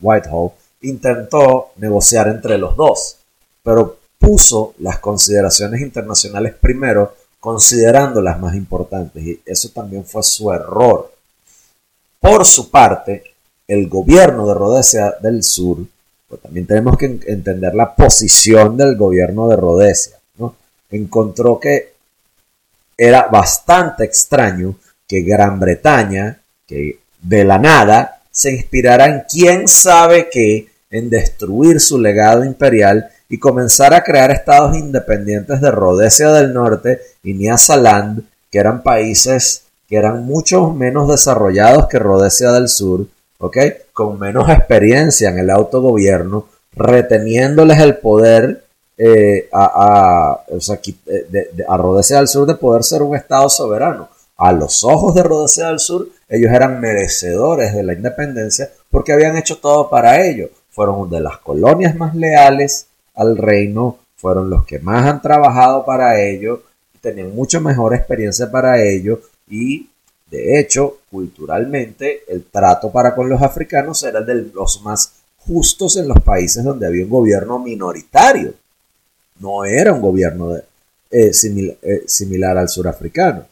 Whitehall, 0.00 0.52
intentó 0.82 1.72
negociar 1.76 2.28
entre 2.28 2.58
los 2.58 2.76
dos, 2.76 3.16
pero 3.62 3.98
puso 4.18 4.74
las 4.78 4.98
consideraciones 4.98 5.80
internacionales 5.80 6.54
primero 6.60 7.14
considerando 7.44 8.22
las 8.22 8.40
más 8.40 8.54
importantes 8.54 9.22
y 9.22 9.38
eso 9.44 9.68
también 9.68 10.06
fue 10.06 10.22
su 10.22 10.50
error. 10.50 11.12
Por 12.18 12.46
su 12.46 12.70
parte, 12.70 13.22
el 13.68 13.86
gobierno 13.86 14.48
de 14.48 14.54
Rhodesia 14.54 15.14
del 15.20 15.42
Sur 15.42 15.84
Pues 16.26 16.40
también 16.40 16.66
tenemos 16.66 16.96
que 16.96 17.04
entender 17.26 17.74
la 17.74 17.94
posición 17.94 18.78
del 18.78 18.96
gobierno 18.96 19.46
de 19.48 19.56
Rhodesia. 19.56 20.16
¿no? 20.38 20.56
Encontró 20.90 21.60
que 21.60 21.92
era 22.96 23.26
bastante 23.26 24.04
extraño 24.04 24.76
que 25.06 25.20
Gran 25.20 25.60
Bretaña, 25.60 26.40
que 26.66 26.98
de 27.20 27.44
la 27.44 27.58
nada, 27.58 28.22
se 28.30 28.54
inspirara 28.54 29.04
en 29.04 29.24
quién 29.30 29.68
sabe 29.68 30.30
qué, 30.32 30.68
en 30.90 31.10
destruir 31.10 31.78
su 31.78 31.98
legado 31.98 32.42
imperial 32.42 33.10
y 33.28 33.38
comenzar 33.38 33.94
a 33.94 34.02
crear 34.02 34.30
estados 34.30 34.76
independientes 34.76 35.60
de 35.60 35.70
Rhodesia 35.70 36.30
del 36.32 36.52
Norte 36.52 37.00
y 37.22 37.34
Nyasaland, 37.34 38.22
que 38.50 38.58
eran 38.58 38.82
países 38.82 39.62
que 39.88 39.96
eran 39.96 40.24
mucho 40.24 40.70
menos 40.70 41.08
desarrollados 41.08 41.88
que 41.88 41.98
Rhodesia 41.98 42.52
del 42.52 42.68
Sur, 42.68 43.06
¿ok? 43.38 43.56
Con 43.92 44.18
menos 44.18 44.48
experiencia 44.48 45.30
en 45.30 45.38
el 45.38 45.50
autogobierno, 45.50 46.48
reteniéndoles 46.72 47.78
el 47.80 47.96
poder 47.96 48.64
eh, 48.96 49.48
a, 49.52 50.40
a, 51.68 51.76
Rhodesia 51.76 52.18
del 52.18 52.28
Sur 52.28 52.46
de 52.46 52.54
poder 52.54 52.84
ser 52.84 53.02
un 53.02 53.16
Estado 53.16 53.48
soberano. 53.48 54.08
A 54.36 54.52
los 54.52 54.82
ojos 54.82 55.14
de 55.14 55.22
Rhodesia 55.22 55.68
del 55.68 55.78
Sur, 55.78 56.08
ellos 56.28 56.52
eran 56.52 56.80
merecedores 56.80 57.74
de 57.74 57.82
la 57.84 57.92
independencia 57.92 58.70
porque 58.90 59.12
habían 59.12 59.36
hecho 59.36 59.58
todo 59.58 59.88
para 59.88 60.24
ello. 60.24 60.48
Fueron 60.70 61.08
de 61.08 61.20
las 61.20 61.38
colonias 61.38 61.94
más 61.94 62.14
leales 62.16 62.86
al 63.14 63.36
reino, 63.36 63.98
fueron 64.16 64.50
los 64.50 64.64
que 64.64 64.78
más 64.78 65.06
han 65.06 65.22
trabajado 65.22 65.84
para 65.84 66.20
ello, 66.20 66.62
tenían 67.00 67.34
mucho 67.34 67.60
mejor 67.60 67.94
experiencia 67.94 68.50
para 68.50 68.82
ello 68.82 69.20
y 69.48 69.88
de 70.34 70.58
hecho, 70.58 70.98
culturalmente, 71.12 72.24
el 72.26 72.44
trato 72.46 72.90
para 72.90 73.14
con 73.14 73.28
los 73.28 73.40
africanos 73.40 74.02
era 74.02 74.20
de 74.20 74.50
los 74.52 74.82
más 74.82 75.12
justos 75.38 75.96
en 75.96 76.08
los 76.08 76.20
países 76.22 76.64
donde 76.64 76.88
había 76.88 77.04
un 77.04 77.10
gobierno 77.10 77.60
minoritario. 77.60 78.52
No 79.38 79.64
era 79.64 79.92
un 79.92 80.00
gobierno 80.00 80.56
eh, 80.56 80.64
eh, 81.10 81.32
similar 82.06 82.58
al 82.58 82.68
surafricano. 82.68 83.46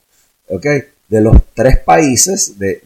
¿okay? 0.48 0.82
De 1.08 1.20
los 1.20 1.36
tres 1.54 1.78
países 1.78 2.58
de, 2.58 2.80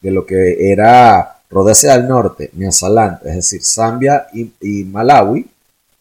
lo 0.00 0.24
que 0.24 0.72
era 0.72 1.40
Rhodesia 1.50 1.98
del 1.98 2.08
Norte, 2.08 2.50
Nyasaland, 2.54 3.18
es 3.26 3.34
decir, 3.34 3.62
Zambia 3.62 4.28
y, 4.32 4.84
Malawi, 4.84 5.46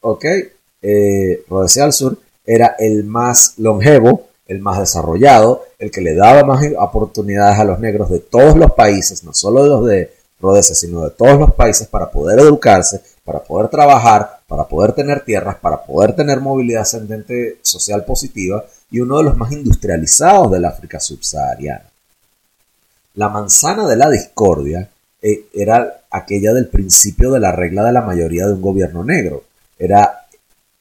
¿okay? 0.04 0.52
Eh, 0.82 1.44
Rhodesia 1.50 1.92
Sur 1.92 2.18
era 2.46 2.76
el 2.78 3.04
más 3.04 3.56
longevo, 3.58 4.28
el 4.48 4.60
más 4.60 4.80
desarrollado, 4.80 5.64
el 5.80 5.90
que 5.90 6.02
le 6.02 6.14
daba 6.14 6.44
más 6.44 6.64
oportunidades 6.78 7.60
a 7.60 7.64
los 7.64 7.80
negros 7.80 8.10
de 8.10 8.20
todos 8.20 8.56
los 8.56 8.72
países, 8.72 9.24
no 9.24 9.34
solo 9.34 9.64
de 9.64 9.70
los 9.70 9.86
de 9.86 10.14
Rhodesia, 10.40 10.76
sino 10.76 11.04
de 11.04 11.12
todos 11.12 11.40
los 11.40 11.54
países 11.54 11.88
para 11.88 12.12
poder 12.12 12.40
educarse, 12.40 13.02
para 13.24 13.40
poder 13.40 13.70
trabajar, 13.70 14.42
para 14.48 14.66
poder 14.66 14.92
tener 14.92 15.22
tierras, 15.22 15.56
para 15.56 15.84
poder 15.84 16.14
tener 16.16 16.42
movilidad 16.42 16.82
ascendente 16.82 17.60
social 17.62 18.04
positiva 18.04 18.66
y 18.92 19.00
uno 19.00 19.18
de 19.18 19.24
los 19.24 19.38
más 19.38 19.54
industrializados 19.54 20.52
del 20.52 20.66
África 20.66 21.00
subsahariana. 21.00 21.86
La 23.16 23.30
manzana 23.30 23.88
de 23.88 23.96
la 23.96 24.10
discordia 24.10 24.90
eh, 25.22 25.46
era 25.54 26.02
aquella 26.12 26.54
del 26.54 26.68
principio 26.68 27.32
de 27.32 27.40
la 27.40 27.54
regla 27.54 27.86
de 27.86 27.94
la 27.94 28.02
mayoría 28.02 28.46
de 28.46 28.54
un 28.54 28.62
gobierno 28.62 29.04
negro. 29.06 29.44
Era, 29.78 30.28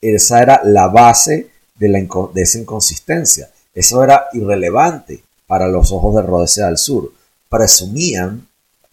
esa 0.00 0.42
era 0.42 0.60
la 0.64 0.88
base 0.88 1.48
de, 1.76 1.88
la, 1.88 1.98
de 1.98 2.42
esa 2.42 2.58
inconsistencia. 2.58 3.50
Eso 3.74 4.02
era 4.02 4.26
irrelevante 4.32 5.22
para 5.46 5.68
los 5.68 5.92
ojos 5.92 6.14
de 6.16 6.22
Rhodesia 6.22 6.66
del 6.66 6.78
Sur. 6.78 7.12
Presumían, 7.48 8.46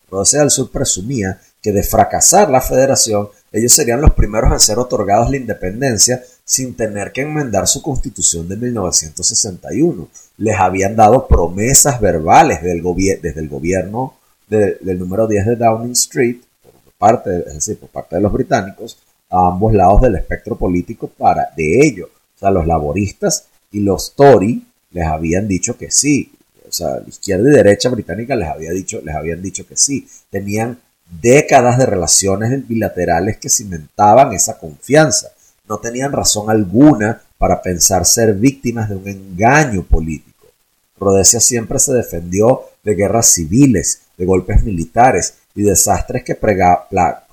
Rhodesia 0.09 0.39
del 0.39 0.51
Sur 0.51 0.71
presumía 0.71 1.39
que 1.61 1.71
de 1.71 1.83
fracasar 1.83 2.49
la 2.49 2.61
federación, 2.61 3.29
ellos 3.51 3.73
serían 3.73 4.01
los 4.01 4.13
primeros 4.13 4.51
en 4.51 4.59
ser 4.59 4.79
otorgados 4.79 5.29
la 5.29 5.37
independencia 5.37 6.23
sin 6.45 6.75
tener 6.75 7.11
que 7.11 7.21
enmendar 7.21 7.67
su 7.67 7.81
constitución 7.81 8.47
de 8.47 8.57
1961. 8.57 10.07
Les 10.37 10.59
habían 10.59 10.95
dado 10.95 11.27
promesas 11.27 11.99
verbales 11.99 12.61
del 12.61 12.81
desde 13.21 13.39
el 13.39 13.49
gobierno 13.49 14.15
del 14.47 14.97
número 14.97 15.27
10 15.27 15.45
de 15.45 15.55
Downing 15.57 15.91
Street, 15.91 16.37
por 16.63 16.93
parte, 16.97 17.43
es 17.47 17.53
decir, 17.53 17.79
por 17.79 17.89
parte 17.89 18.15
de 18.15 18.21
los 18.21 18.33
británicos, 18.33 18.97
a 19.29 19.47
ambos 19.47 19.73
lados 19.73 20.01
del 20.01 20.15
espectro 20.15 20.57
político 20.57 21.07
para 21.07 21.49
de 21.55 21.87
ello. 21.87 22.09
O 22.35 22.39
sea, 22.39 22.51
los 22.51 22.65
laboristas 22.65 23.45
y 23.71 23.81
los 23.81 24.13
Tory 24.15 24.65
les 24.91 25.05
habían 25.05 25.47
dicho 25.47 25.77
que 25.77 25.91
sí. 25.91 26.31
O 26.67 26.71
sea, 26.71 27.01
izquierda 27.07 27.49
y 27.49 27.55
derecha 27.55 27.89
británica 27.89 28.35
les, 28.35 28.47
había 28.47 28.71
dicho, 28.71 29.01
les 29.03 29.15
habían 29.15 29.41
dicho 29.41 29.67
que 29.67 29.75
sí. 29.75 30.07
Tenían 30.29 30.79
décadas 31.21 31.77
de 31.77 31.85
relaciones 31.85 32.67
bilaterales 32.67 33.37
que 33.37 33.49
cimentaban 33.49 34.33
esa 34.33 34.57
confianza. 34.57 35.29
No 35.67 35.79
tenían 35.79 36.11
razón 36.11 36.49
alguna 36.49 37.21
para 37.37 37.61
pensar 37.61 38.05
ser 38.05 38.33
víctimas 38.33 38.89
de 38.89 38.95
un 38.95 39.07
engaño 39.07 39.83
político. 39.83 40.47
Rhodesia 40.99 41.39
siempre 41.39 41.79
se 41.79 41.93
defendió 41.93 42.63
de 42.83 42.95
guerras 42.95 43.27
civiles, 43.27 44.01
de 44.17 44.25
golpes 44.25 44.63
militares 44.63 45.35
y 45.55 45.63
desastres 45.63 46.23
que, 46.23 46.35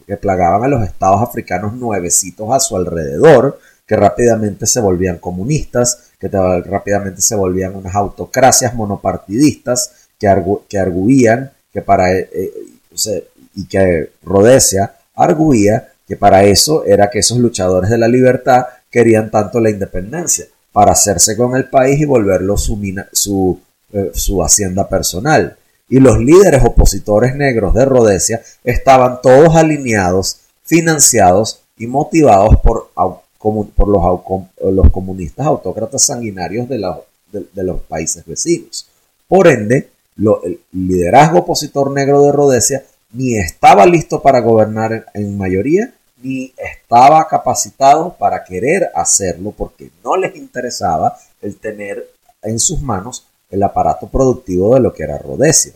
que 0.07 0.17
plagaban 0.17 0.63
a 0.65 0.69
los 0.69 0.83
estados 0.85 1.23
africanos 1.23 1.75
nuevecitos 1.75 2.49
a 2.53 2.61
su 2.61 2.77
alrededor, 2.77 3.59
que 3.87 3.97
rápidamente 3.97 4.67
se 4.67 4.81
volvían 4.81 5.19
comunistas, 5.19 6.11
que 6.19 6.29
rápidamente 6.29 7.21
se 7.21 7.37
volvían 7.37 7.75
unas 7.75 7.95
autocracias 7.95 8.75
monopartidistas 8.75 10.09
que, 10.19 10.29
que 10.69 10.79
arguían 10.79 11.51
que 11.73 11.83
para 11.83 12.13
eh, 12.15 12.31
eh, 12.33 13.29
y 13.55 13.67
que 13.67 14.13
Rhodesia 14.23 14.95
arguía 15.15 15.89
que 16.07 16.17
para 16.17 16.45
eso 16.45 16.85
era 16.85 17.11
que 17.11 17.19
esos 17.19 17.39
luchadores 17.39 17.91
de 17.91 17.99
la 17.99 18.09
libertad 18.09 18.67
querían 18.91 19.31
tanto 19.31 19.61
la 19.61 19.71
independencia, 19.71 20.47
para 20.73 20.93
hacerse 20.93 21.37
con 21.37 21.57
el 21.57 21.69
país 21.69 22.01
y 22.01 22.05
volverlo 22.05 22.57
su, 22.57 22.79
su, 23.13 23.59
eh, 23.93 24.11
su 24.15 24.43
hacienda 24.43 24.89
personal. 24.89 25.57
Y 25.89 26.01
los 26.01 26.19
líderes 26.19 26.65
opositores 26.65 27.37
negros 27.37 27.75
de 27.75 27.85
Rhodesia 27.85 28.43
estaban 28.65 29.21
todos 29.23 29.55
alineados, 29.55 30.41
financiados 30.65 31.63
y 31.79 31.87
motivados 31.87 32.57
por, 32.61 32.91
por 32.93 33.89
los, 33.89 34.91
comunistas 34.91 35.47
autócratas 35.47 36.05
sanguinarios 36.05 36.69
de, 36.69 36.79
los 36.79 37.81
países 37.83 38.25
vecinos. 38.27 38.87
Por 39.29 39.47
ende, 39.47 39.91
el 40.17 40.61
liderazgo 40.73 41.41
opositor 41.41 41.91
negro 41.93 42.23
de 42.23 42.33
Rhodesia 42.33 42.85
ni 43.13 43.37
estaba 43.37 43.87
listo 43.87 44.21
para 44.21 44.41
gobernar 44.41 45.07
en 45.15 45.39
mayoría, 45.39 45.93
ni 46.23 46.53
estaba 46.57 47.29
capacitado 47.29 48.17
para 48.19 48.45
querer 48.45 48.91
hacerlo 48.95 49.53
porque 49.53 49.91
no 50.03 50.17
les 50.17 50.35
interesaba 50.35 51.17
el 51.43 51.57
tener 51.57 52.11
en 52.43 52.59
sus 52.59 52.81
manos 52.81 53.27
el 53.57 53.63
aparato 53.63 54.07
productivo 54.09 54.75
de 54.75 54.81
lo 54.81 54.93
que 54.93 55.03
era 55.03 55.19
Rhodesia. 55.19 55.73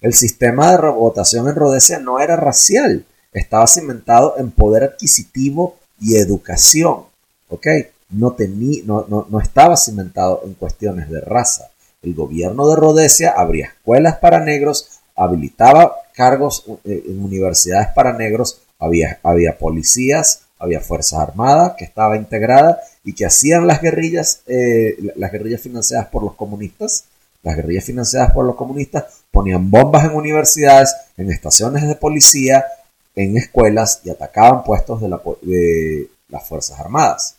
El 0.00 0.14
sistema 0.14 0.70
de 0.70 0.88
votación 0.88 1.48
en 1.48 1.54
Rhodesia 1.54 1.98
no 1.98 2.20
era 2.20 2.36
racial, 2.36 3.04
estaba 3.32 3.66
cimentado 3.66 4.34
en 4.38 4.50
poder 4.50 4.84
adquisitivo 4.84 5.76
y 6.00 6.16
educación. 6.16 7.04
¿ok? 7.48 7.66
No, 8.10 8.36
no, 9.08 9.26
no 9.28 9.40
estaba 9.40 9.76
cimentado 9.76 10.42
en 10.44 10.54
cuestiones 10.54 11.10
de 11.10 11.20
raza. 11.20 11.70
El 12.02 12.14
gobierno 12.14 12.68
de 12.68 12.76
Rhodesia 12.76 13.34
abría 13.36 13.66
escuelas 13.66 14.16
para 14.18 14.40
negros, 14.40 15.00
habilitaba 15.16 15.94
cargos 16.14 16.64
eh, 16.84 17.04
en 17.08 17.24
universidades 17.24 17.88
para 17.94 18.12
negros, 18.12 18.60
había, 18.78 19.18
había 19.22 19.58
policías, 19.58 20.42
había 20.58 20.80
fuerzas 20.80 21.20
armadas 21.20 21.74
que 21.76 21.84
estaba 21.84 22.16
integrada 22.16 22.78
y 23.04 23.14
que 23.14 23.26
hacían 23.26 23.66
las 23.66 23.80
guerrillas, 23.80 24.42
eh, 24.46 24.96
las 25.16 25.32
guerrillas 25.32 25.60
financiadas 25.60 26.08
por 26.08 26.22
los 26.22 26.34
comunistas. 26.34 27.04
Las 27.44 27.56
guerrillas 27.56 27.84
financiadas 27.84 28.32
por 28.32 28.46
los 28.46 28.56
comunistas 28.56 29.04
ponían 29.30 29.70
bombas 29.70 30.04
en 30.06 30.16
universidades, 30.16 30.94
en 31.18 31.30
estaciones 31.30 31.86
de 31.86 31.94
policía, 31.94 32.64
en 33.14 33.36
escuelas 33.36 34.00
y 34.02 34.10
atacaban 34.10 34.64
puestos 34.64 35.00
de, 35.02 35.08
de 35.42 36.08
las 36.28 36.48
fuerzas 36.48 36.80
armadas. 36.80 37.36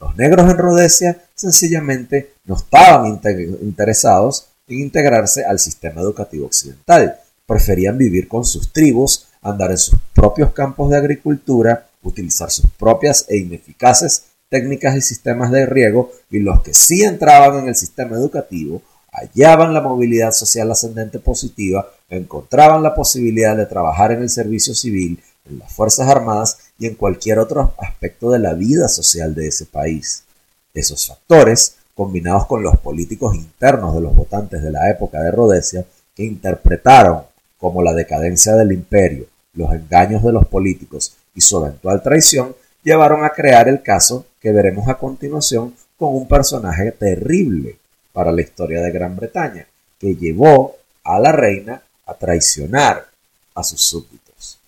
Los 0.00 0.16
negros 0.16 0.48
en 0.48 0.56
Rhodesia 0.56 1.20
sencillamente 1.34 2.32
no 2.46 2.54
estaban 2.54 3.20
interesados 3.60 4.46
en 4.68 4.78
integrarse 4.78 5.44
al 5.44 5.58
sistema 5.58 6.00
educativo 6.00 6.46
occidental, 6.46 7.18
preferían 7.44 7.98
vivir 7.98 8.28
con 8.28 8.44
sus 8.44 8.72
tribus, 8.72 9.26
andar 9.42 9.72
en 9.72 9.78
sus 9.78 9.98
propios 10.14 10.52
campos 10.52 10.90
de 10.90 10.96
agricultura, 10.96 11.88
utilizar 12.02 12.50
sus 12.50 12.70
propias 12.78 13.26
e 13.28 13.36
ineficaces 13.36 14.24
técnicas 14.48 14.96
y 14.96 15.00
sistemas 15.00 15.50
de 15.50 15.66
riego, 15.66 16.12
y 16.30 16.38
los 16.38 16.62
que 16.62 16.72
sí 16.72 17.02
entraban 17.02 17.58
en 17.58 17.68
el 17.68 17.74
sistema 17.74 18.16
educativo 18.16 18.82
hallaban 19.12 19.74
la 19.74 19.80
movilidad 19.80 20.32
social 20.32 20.70
ascendente 20.70 21.18
positiva, 21.18 21.88
encontraban 22.08 22.82
la 22.82 22.94
posibilidad 22.94 23.56
de 23.56 23.66
trabajar 23.66 24.12
en 24.12 24.22
el 24.22 24.30
servicio 24.30 24.74
civil, 24.74 25.22
en 25.48 25.58
las 25.58 25.72
Fuerzas 25.72 26.08
Armadas 26.08 26.58
y 26.78 26.86
en 26.86 26.94
cualquier 26.94 27.38
otro 27.38 27.74
aspecto 27.78 28.30
de 28.30 28.38
la 28.38 28.54
vida 28.54 28.88
social 28.88 29.34
de 29.34 29.48
ese 29.48 29.66
país. 29.66 30.24
Esos 30.72 31.08
factores, 31.08 31.76
combinados 31.94 32.46
con 32.46 32.62
los 32.62 32.76
políticos 32.78 33.34
internos 33.34 33.94
de 33.94 34.00
los 34.00 34.14
votantes 34.14 34.62
de 34.62 34.70
la 34.70 34.88
época 34.90 35.20
de 35.20 35.30
Rhodesia, 35.30 35.84
que 36.14 36.24
interpretaron 36.24 37.22
como 37.58 37.82
la 37.82 37.92
decadencia 37.92 38.54
del 38.54 38.72
imperio, 38.72 39.26
los 39.54 39.72
engaños 39.72 40.22
de 40.22 40.32
los 40.32 40.46
políticos 40.46 41.16
y 41.34 41.40
su 41.40 41.58
eventual 41.58 42.02
traición 42.02 42.54
llevaron 42.82 43.24
a 43.24 43.30
crear 43.30 43.68
el 43.68 43.82
caso 43.82 44.26
que 44.40 44.52
veremos 44.52 44.88
a 44.88 44.96
continuación 44.96 45.74
con 45.98 46.14
un 46.14 46.26
personaje 46.26 46.92
terrible 46.92 47.79
para 48.20 48.32
la 48.32 48.42
historia 48.42 48.82
de 48.82 48.90
Gran 48.90 49.16
Bretaña, 49.16 49.66
que 49.98 50.14
llevó 50.14 50.76
a 51.04 51.18
la 51.18 51.32
reina 51.32 51.80
a 52.04 52.12
traicionar 52.12 53.06
a 53.54 53.64
sus 53.64 53.80
súbditos. 53.80 54.58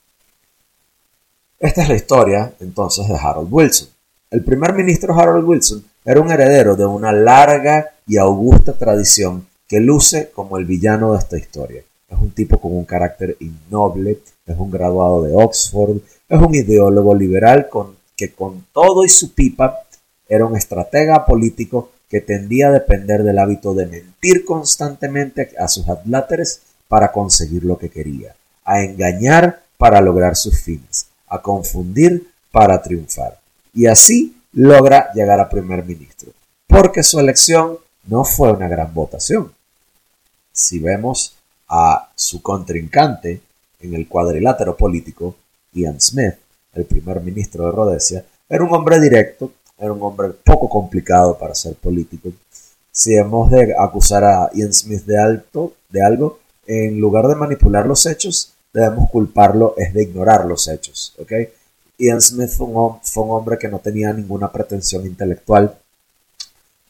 Esta 1.61 1.83
es 1.83 1.89
la 1.91 1.95
historia 1.95 2.55
entonces 2.61 3.07
de 3.07 3.15
Harold 3.15 3.53
Wilson. 3.53 3.89
El 4.31 4.43
primer 4.43 4.73
ministro 4.73 5.15
Harold 5.15 5.47
Wilson 5.47 5.85
era 6.03 6.19
un 6.23 6.31
heredero 6.31 6.77
de 6.77 6.87
una 6.87 7.13
larga 7.13 7.91
y 8.07 8.17
augusta 8.17 8.73
tradición 8.73 9.47
que 9.69 9.81
luce 9.81 10.31
como 10.31 10.57
el 10.57 10.65
villano 10.65 11.13
de 11.13 11.19
esta 11.19 11.37
historia. 11.37 11.83
Es 12.09 12.19
un 12.19 12.31
tipo 12.31 12.59
con 12.59 12.73
un 12.75 12.87
carácter 12.87 13.37
innoble, 13.41 14.21
es 14.47 14.57
un 14.57 14.71
graduado 14.71 15.25
de 15.25 15.35
Oxford, 15.35 15.99
es 16.27 16.41
un 16.41 16.55
ideólogo 16.55 17.15
liberal 17.15 17.69
que 18.17 18.33
con 18.33 18.65
todo 18.73 19.05
y 19.05 19.11
su 19.11 19.35
pipa 19.35 19.81
era 20.27 20.47
un 20.47 20.57
estratega 20.57 21.27
político 21.27 21.91
que 22.13 22.21
tendía 22.21 22.69
a 22.69 22.73
depender 22.73 23.23
del 23.23 23.39
hábito 23.39 23.73
de 23.73 23.87
mentir 23.87 24.45
constantemente 24.45 25.53
a 25.59 25.67
sus 25.67 25.89
adláteres 25.89 26.61
para 26.87 27.11
conseguir 27.11 27.65
lo 27.65 27.79
que 27.79 27.89
quería, 27.89 28.37
a 28.67 28.83
engañar 28.83 29.63
para 29.79 29.99
lograr 30.03 30.37
sus 30.37 30.61
fines, 30.61 31.07
a 31.27 31.41
confundir 31.41 32.31
para 32.51 32.83
triunfar. 32.83 33.39
Y 33.73 33.87
así 33.87 34.37
logra 34.53 35.11
llegar 35.15 35.41
a 35.41 35.49
primer 35.49 35.87
ministro, 35.87 36.33
porque 36.67 37.03
su 37.03 37.19
elección 37.19 37.79
no 38.05 38.27
fue 38.27 38.53
una 38.53 38.69
gran 38.69 38.93
votación. 38.93 39.51
Si 40.53 40.81
vemos 40.81 41.35
a 41.67 42.11
su 42.15 42.43
contrincante 42.43 43.41
en 43.81 43.95
el 43.95 44.07
cuadrilátero 44.07 44.77
político, 44.77 45.35
Ian 45.73 45.99
Smith, 45.99 46.35
el 46.75 46.85
primer 46.85 47.23
ministro 47.23 47.65
de 47.65 47.73
Rhodesia, 47.73 48.23
era 48.51 48.63
un 48.63 48.75
hombre 48.75 49.01
directo, 49.01 49.51
era 49.83 49.93
un 49.93 50.03
hombre 50.03 50.29
poco 50.45 50.69
complicado 50.69 51.37
para 51.37 51.55
ser 51.55 51.75
político. 51.75 52.31
Si 52.93 53.15
hemos 53.17 53.51
de 53.51 53.75
acusar 53.77 54.23
a 54.23 54.51
Ian 54.55 54.73
Smith 54.73 55.05
de, 55.05 55.19
alto, 55.19 55.75
de 55.89 56.03
algo, 56.03 56.39
en 56.67 57.01
lugar 57.01 57.27
de 57.27 57.35
manipular 57.35 57.85
los 57.87 58.07
hechos, 58.07 58.53
debemos 58.73 59.11
culparlo 59.11 59.75
es 59.77 59.93
de 59.93 60.05
ignorar 60.05 60.45
los 60.45 60.69
hechos. 60.69 61.15
Ian 61.99 62.23
Smith 62.23 62.51
fue 62.51 62.67
un, 62.67 63.01
fue 63.03 63.25
un 63.25 63.31
hombre 63.31 63.59
que 63.59 63.69
no 63.69 63.81
tenía 63.81 64.13
ninguna 64.13 64.53
pretensión 64.53 65.05
intelectual, 65.05 65.77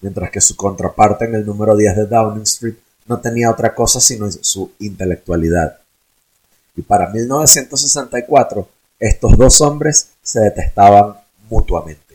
mientras 0.01 0.31
que 0.31 0.41
su 0.41 0.55
contraparte 0.55 1.25
en 1.25 1.37
el 1.37 1.47
número 1.47 1.75
10 1.75 1.97
de 1.97 2.07
Downing 2.07 2.43
Street 2.43 2.75
no 3.07 3.21
tenía 3.21 3.51
otra 3.51 3.75
cosa 3.75 4.01
sino 4.01 4.31
su 4.31 4.73
intelectualidad. 4.81 5.79
Y 6.77 6.83
para 6.83 7.09
1964, 7.09 8.69
estos 8.99 9.37
dos 9.37 9.61
hombres 9.61 10.11
se 10.23 10.41
detestaban 10.41 11.15
mutuamente. 11.49 12.12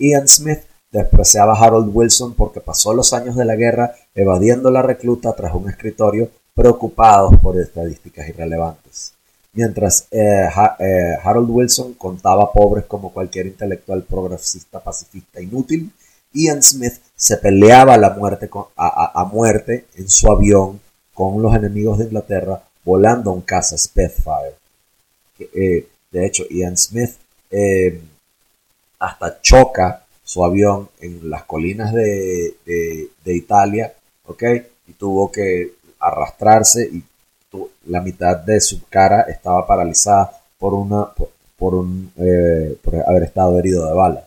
Ian 0.00 0.26
Smith 0.26 0.60
despreciaba 0.90 1.52
a 1.52 1.64
Harold 1.64 1.90
Wilson 1.94 2.34
porque 2.34 2.60
pasó 2.60 2.92
los 2.94 3.12
años 3.12 3.36
de 3.36 3.44
la 3.44 3.54
guerra 3.54 3.94
evadiendo 4.14 4.70
la 4.70 4.82
recluta 4.82 5.32
tras 5.34 5.54
un 5.54 5.68
escritorio 5.68 6.30
preocupados 6.54 7.38
por 7.40 7.60
estadísticas 7.60 8.28
irrelevantes. 8.28 9.12
Mientras 9.52 10.06
eh, 10.10 10.48
eh, 10.78 11.16
Harold 11.22 11.50
Wilson 11.50 11.94
contaba 11.94 12.52
pobres 12.52 12.84
como 12.86 13.12
cualquier 13.12 13.46
intelectual 13.46 14.02
progresista 14.02 14.80
pacifista 14.80 15.40
inútil, 15.40 15.92
Ian 16.32 16.62
Smith 16.62 16.94
se 17.14 17.36
peleaba 17.36 17.94
a, 17.94 19.24
muerte 19.24 19.86
en 19.96 20.08
su 20.08 20.30
avión 20.30 20.80
con 21.12 21.42
los 21.42 21.54
enemigos 21.54 21.98
de 21.98 22.04
Inglaterra 22.04 22.62
volando 22.84 23.32
un 23.32 23.42
caza 23.42 23.76
Spitfire. 23.76 24.54
Eh, 25.38 25.86
de 26.10 26.26
hecho, 26.26 26.44
Ian 26.48 26.76
Smith 26.76 27.10
hasta 29.00 29.40
choca 29.40 30.04
su 30.22 30.44
avión 30.44 30.88
en 31.00 31.28
las 31.28 31.44
colinas 31.44 31.92
de, 31.92 32.54
Italia, 33.24 33.92
¿ok? 34.26 34.42
Y 34.86 34.92
tuvo 34.92 35.30
que 35.32 35.72
arrastrarse 35.98 36.84
y 36.84 37.02
la 37.86 38.00
mitad 38.00 38.36
de 38.36 38.60
su 38.60 38.82
cara 38.88 39.22
estaba 39.22 39.66
paralizada 39.66 40.30
por 40.58 40.74
una 40.74 41.08
por, 41.58 41.74
un 41.74 42.12
eh, 42.16 42.76
por 42.82 42.96
haber 43.06 43.24
estado 43.24 43.58
herido 43.58 43.86
de 43.86 43.94
bala, 43.94 44.24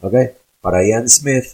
¿ok? 0.00 0.14
Para 0.60 0.86
Ian 0.86 1.08
Smith, 1.08 1.44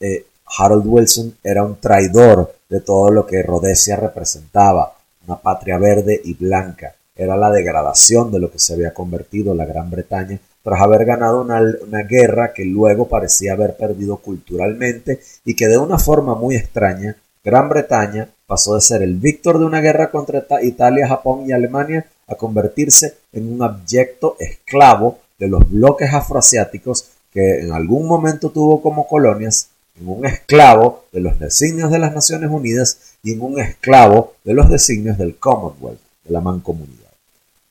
eh, 0.00 0.26
Harold 0.58 0.86
Wilson 0.86 1.36
era 1.42 1.64
un 1.64 1.76
traidor 1.76 2.54
de 2.68 2.80
todo 2.80 3.10
lo 3.10 3.26
que 3.26 3.42
Rhodesia 3.42 3.96
representaba, 3.96 4.94
una 5.26 5.38
patria 5.38 5.78
verde 5.78 6.20
y 6.24 6.34
blanca. 6.34 6.94
Era 7.16 7.36
la 7.36 7.50
degradación 7.50 8.30
de 8.32 8.38
lo 8.38 8.50
que 8.50 8.58
se 8.58 8.74
había 8.74 8.94
convertido 8.94 9.54
la 9.54 9.66
Gran 9.66 9.90
Bretaña 9.90 10.38
tras 10.62 10.80
haber 10.80 11.04
ganado 11.04 11.40
una, 11.40 12.02
guerra 12.02 12.52
que 12.52 12.64
luego 12.64 13.08
parecía 13.08 13.52
haber 13.52 13.76
perdido 13.76 14.18
culturalmente 14.18 15.20
y 15.44 15.54
que 15.54 15.68
de 15.68 15.78
una 15.78 15.98
forma 15.98 16.34
muy 16.34 16.56
extraña, 16.56 17.16
Gran 17.42 17.68
Bretaña 17.68 18.28
pasó 18.46 18.74
de 18.74 18.82
ser 18.82 19.02
el 19.02 19.14
víctor 19.14 19.58
de 19.58 19.64
una 19.64 19.80
guerra 19.80 20.10
contra 20.10 20.44
Italia, 20.62 21.08
Japón 21.08 21.44
y 21.46 21.52
Alemania 21.52 22.06
a 22.26 22.34
convertirse 22.34 23.14
en 23.32 23.52
un 23.52 23.62
abyecto 23.62 24.36
esclavo 24.38 25.18
de 25.38 25.48
los 25.48 25.68
bloques 25.70 26.12
afroasiáticos 26.12 27.06
que 27.32 27.60
en 27.60 27.72
algún 27.72 28.06
momento 28.06 28.50
tuvo 28.50 28.82
como 28.82 29.06
colonias, 29.06 29.68
en 29.98 30.08
un 30.08 30.26
esclavo 30.26 31.04
de 31.12 31.20
los 31.20 31.38
designios 31.38 31.90
de 31.90 31.98
las 31.98 32.14
Naciones 32.14 32.50
Unidas 32.50 33.16
y 33.22 33.32
en 33.32 33.42
un 33.42 33.60
esclavo 33.60 34.34
de 34.44 34.54
los 34.54 34.70
designios 34.70 35.18
del 35.18 35.36
Commonwealth, 35.36 36.00
de 36.24 36.32
la 36.32 36.40
mancomunidad. 36.40 37.10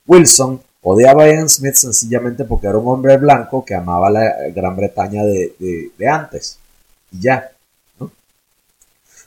Wilson 0.06 0.60
Odiaba 0.82 1.24
a 1.24 1.28
Ian 1.28 1.48
Smith 1.48 1.74
sencillamente 1.74 2.44
porque 2.44 2.66
era 2.66 2.78
un 2.78 2.88
hombre 2.88 3.16
blanco 3.18 3.64
que 3.64 3.74
amaba 3.74 4.10
la 4.10 4.48
Gran 4.54 4.76
Bretaña 4.76 5.22
de, 5.24 5.92
antes. 6.08 6.58
Y 7.12 7.20
ya. 7.20 7.50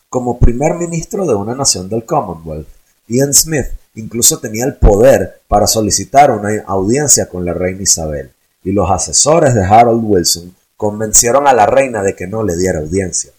Como 0.09 0.39
primer 0.39 0.75
ministro 0.75 1.25
de 1.25 1.35
una 1.35 1.55
nación 1.55 1.89
del 1.89 2.05
Commonwealth, 2.05 2.67
Ian 3.07 3.33
Smith 3.33 3.67
incluso 3.95 4.39
tenía 4.39 4.65
el 4.65 4.75
poder 4.75 5.41
para 5.47 5.67
solicitar 5.67 6.31
una 6.31 6.63
audiencia 6.65 7.27
con 7.27 7.45
la 7.45 7.53
reina 7.53 7.83
Isabel, 7.83 8.31
y 8.63 8.71
los 8.71 8.89
asesores 8.89 9.53
de 9.53 9.63
Harold 9.63 10.03
Wilson 10.03 10.55
convencieron 10.77 11.47
a 11.47 11.53
la 11.53 11.65
reina 11.65 12.01
de 12.01 12.15
que 12.15 12.27
no 12.27 12.43
le 12.43 12.57
diera 12.57 12.79
audiencia. 12.79 13.31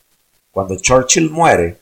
Cuando 0.52 0.76
Churchill 0.76 1.30
muere, 1.30 1.78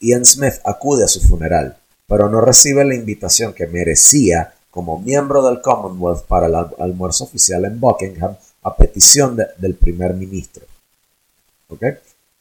Ian 0.00 0.24
Smith 0.24 0.54
acude 0.64 1.04
a 1.04 1.08
su 1.08 1.20
funeral, 1.20 1.76
pero 2.06 2.28
no 2.28 2.40
recibe 2.40 2.84
la 2.84 2.94
invitación 2.94 3.52
que 3.52 3.66
merecía 3.66 4.54
como 4.74 4.98
miembro 4.98 5.40
del 5.46 5.60
Commonwealth 5.60 6.24
para 6.26 6.48
el 6.48 6.54
almuerzo 6.80 7.22
oficial 7.22 7.64
en 7.64 7.78
Buckingham 7.78 8.34
a 8.64 8.74
petición 8.74 9.38
del 9.56 9.74
primer 9.76 10.14
ministro. 10.14 10.64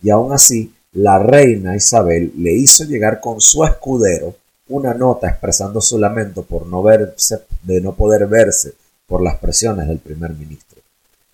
Y 0.02 0.10
aún 0.10 0.34
así, 0.34 0.74
la 0.94 1.20
reina 1.20 1.76
Isabel 1.76 2.34
le 2.36 2.54
hizo 2.54 2.86
llegar 2.86 3.22
con 3.22 3.40
su 3.40 3.64
escudero 3.64 4.34
una 4.70 4.96
nota 4.96 5.30
expresando 5.30 5.80
su 5.80 6.00
lamento 6.00 6.42
por 6.42 6.66
no 6.66 6.82
verse, 6.82 7.42
de 7.62 7.80
no 7.80 7.94
poder 7.94 8.26
verse 8.26 8.74
por 9.06 9.22
las 9.22 9.38
presiones 9.38 9.88
del 9.88 10.00
primer 10.00 10.32
ministro. 10.32 10.82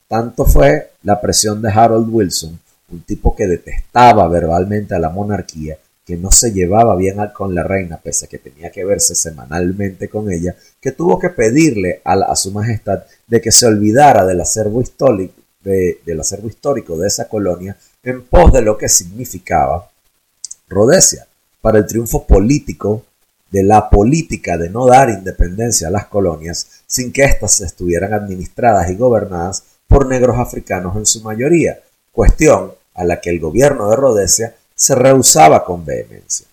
Tanto 0.10 0.44
fue 0.44 0.92
la 1.04 1.22
presión 1.22 1.62
de 1.62 1.72
Harold 1.72 2.10
Wilson, 2.14 2.60
un 2.92 3.02
tipo 3.04 3.34
que 3.34 3.48
detestaba 3.48 4.28
verbalmente 4.28 4.96
a 4.96 5.00
la 5.00 5.10
monarquía, 5.10 5.78
que 6.10 6.18
no 6.18 6.32
se 6.32 6.52
llevaba 6.52 6.96
bien 6.96 7.18
con 7.36 7.54
la 7.54 7.62
reina, 7.62 8.00
pese 8.02 8.26
a 8.26 8.28
que 8.28 8.40
tenía 8.40 8.72
que 8.72 8.84
verse 8.84 9.14
semanalmente 9.14 10.10
con 10.10 10.32
ella, 10.32 10.56
que 10.82 10.92
tuvo 10.92 11.20
que 11.20 11.30
pedirle 11.30 12.02
a, 12.04 12.36
su 12.36 12.50
majestad 12.52 13.04
de 13.28 13.40
que 13.40 13.52
se 13.52 13.68
olvidara 13.68 14.26
del 14.26 14.42
acervo, 14.42 14.82
histórico, 14.82 15.36
del 15.62 16.20
acervo 16.20 16.48
histórico 16.48 16.98
de 16.98 17.08
esa 17.08 17.28
colonia 17.28 17.78
en 18.02 18.24
pos 18.24 18.52
de 18.52 18.64
lo 18.64 18.76
que 18.76 18.90
significaba 18.90 19.88
Rhodesia. 20.68 21.28
Para 21.62 21.78
el 21.78 21.86
triunfo 21.86 22.26
político 22.26 23.06
de 23.52 23.62
la 23.62 23.88
política 23.88 24.58
de 24.58 24.72
no 24.72 24.88
dar 24.88 25.12
independencia 25.12 25.90
a 25.90 25.92
las 25.92 26.08
colonias 26.08 26.82
sin 26.88 27.14
que 27.14 27.24
éstas 27.24 27.62
estuvieran 27.62 28.16
administradas 28.16 28.90
y 28.90 28.96
gobernadas 28.96 29.64
por 29.88 30.08
negros 30.08 30.40
africanos 30.40 30.96
en 30.96 31.06
su 31.06 31.22
mayoría, 31.22 31.82
cuestión 32.12 32.72
a 32.96 33.04
la 33.04 33.22
que 33.22 33.30
el 33.30 33.40
gobierno 33.40 33.92
de 33.92 33.96
Rhodesia 33.96 34.56
se 34.80 34.96
rehusaba 34.96 35.66
con 35.66 35.84
vehemencia. 35.84 36.48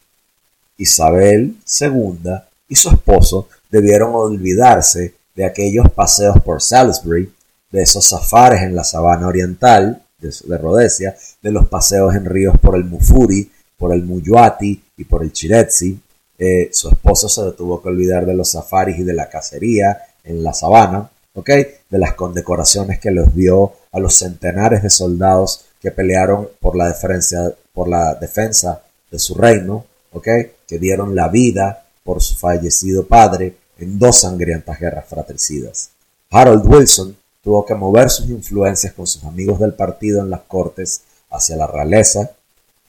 Isabel 0.76 1.56
II 1.80 2.32
y 2.68 2.74
su 2.74 2.90
esposo 2.90 3.48
debieron 3.70 4.14
olvidarse 4.14 5.14
de 5.36 5.44
aquellos 5.44 5.90
paseos 5.92 6.40
por 6.42 6.60
Salisbury, 6.60 7.32
de 7.70 7.82
esos 7.82 8.04
safares 8.04 8.62
en 8.62 8.74
la 8.74 8.82
sabana 8.82 9.28
oriental 9.28 10.02
de, 10.18 10.58
Rhodesia, 10.58 11.16
de 11.40 11.52
los 11.52 11.68
paseos 11.68 12.16
en 12.16 12.24
ríos 12.24 12.58
por 12.58 12.74
el 12.74 12.84
Mufuri, 12.84 13.48
por 13.78 13.94
el 13.94 14.02
Muyuati 14.02 14.82
y 14.96 15.04
por 15.04 15.22
el 15.22 15.32
Chiretsi. 15.32 16.00
Eh, 16.36 16.70
su 16.72 16.88
esposo 16.88 17.28
se 17.28 17.52
tuvo 17.52 17.80
que 17.80 17.90
olvidar 17.90 18.26
de 18.26 18.34
los 18.34 18.50
safaris 18.50 18.98
y 18.98 19.04
de 19.04 19.14
la 19.14 19.28
cacería 19.28 19.98
en 20.24 20.42
la 20.42 20.52
sabana, 20.52 21.08
de 21.44 21.98
las 21.98 22.14
condecoraciones 22.14 22.98
que 22.98 23.12
los 23.12 23.34
dio 23.34 23.74
a 23.92 24.00
los 24.00 24.16
centenares 24.16 24.82
de 24.82 24.90
soldados 24.90 25.66
que 25.80 25.90
pelearon 25.90 26.48
por 26.60 26.76
la 26.76 26.88
defensa, 26.88 27.52
por 27.76 27.88
la 27.88 28.14
defensa 28.14 28.80
de 29.10 29.18
su 29.18 29.34
reino, 29.34 29.84
que 30.22 30.78
dieron 30.78 31.14
la 31.14 31.28
vida 31.28 31.84
por 32.02 32.22
su 32.22 32.36
fallecido 32.36 33.06
padre 33.06 33.54
en 33.78 33.98
dos 33.98 34.22
sangrientas 34.22 34.80
guerras 34.80 35.04
fratricidas. 35.06 35.90
Harold 36.30 36.64
Wilson 36.66 37.14
tuvo 37.44 37.66
que 37.66 37.74
mover 37.74 38.08
sus 38.08 38.30
influencias 38.30 38.94
con 38.94 39.06
sus 39.06 39.22
amigos 39.24 39.60
del 39.60 39.74
partido 39.74 40.22
en 40.22 40.30
las 40.30 40.40
cortes 40.48 41.02
hacia 41.28 41.56
la 41.56 41.66
realeza 41.66 42.30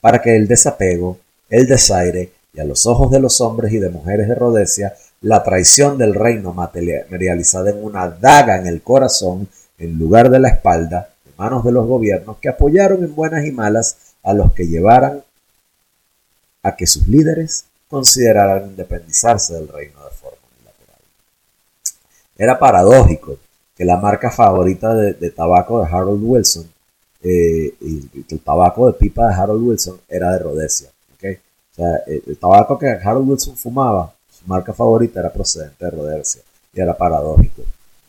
para 0.00 0.22
que 0.22 0.34
el 0.34 0.48
desapego, 0.48 1.18
el 1.50 1.66
desaire 1.66 2.32
y 2.54 2.60
a 2.60 2.64
los 2.64 2.86
ojos 2.86 3.10
de 3.10 3.20
los 3.20 3.42
hombres 3.42 3.74
y 3.74 3.78
de 3.78 3.90
mujeres 3.90 4.26
de 4.26 4.36
Rhodesia 4.36 4.94
la 5.20 5.42
traición 5.42 5.98
del 5.98 6.14
reino 6.14 6.54
materializada 6.54 7.70
en 7.70 7.84
una 7.84 8.08
daga 8.08 8.56
en 8.56 8.66
el 8.66 8.80
corazón 8.80 9.48
en 9.76 9.98
lugar 9.98 10.30
de 10.30 10.40
la 10.40 10.48
espalda, 10.48 11.10
en 11.26 11.32
manos 11.36 11.62
de 11.62 11.72
los 11.72 11.86
gobiernos 11.86 12.38
que 12.38 12.48
apoyaron 12.48 13.04
en 13.04 13.14
buenas 13.14 13.44
y 13.44 13.52
malas 13.52 14.07
a 14.28 14.34
los 14.34 14.52
que 14.52 14.66
llevaran 14.66 15.24
a 16.62 16.76
que 16.76 16.86
sus 16.86 17.08
líderes 17.08 17.64
consideraran 17.88 18.68
independizarse 18.68 19.54
del 19.54 19.68
reino 19.68 20.04
de 20.04 20.10
forma 20.10 20.38
unilateral. 20.54 21.00
Era 22.36 22.58
paradójico 22.58 23.38
que 23.74 23.86
la 23.86 23.96
marca 23.96 24.30
favorita 24.30 24.94
de, 24.94 25.30
tabaco 25.30 25.80
de 25.80 25.86
Harold 25.90 26.20
Wilson 26.22 26.68
eh, 27.22 27.74
y 27.80 28.10
el 28.28 28.40
tabaco 28.40 28.86
de 28.88 28.98
pipa 28.98 29.28
de 29.28 29.34
Harold 29.34 29.66
Wilson 29.66 29.98
era 30.08 30.32
de 30.32 30.40
Rhodesia. 30.40 30.90
O 31.20 31.80
sea, 31.80 32.02
el 32.06 32.36
tabaco 32.36 32.76
que 32.76 32.88
Harold 32.88 33.30
Wilson 33.30 33.56
fumaba 33.56 34.12
marca 34.46 34.74
favorita 34.74 35.20
era 35.20 35.32
procedente 35.32 35.84
de 35.84 35.90
Rhodesia 35.92 36.42
y 36.74 36.80
era 36.80 36.96
paradójico. 36.96 37.62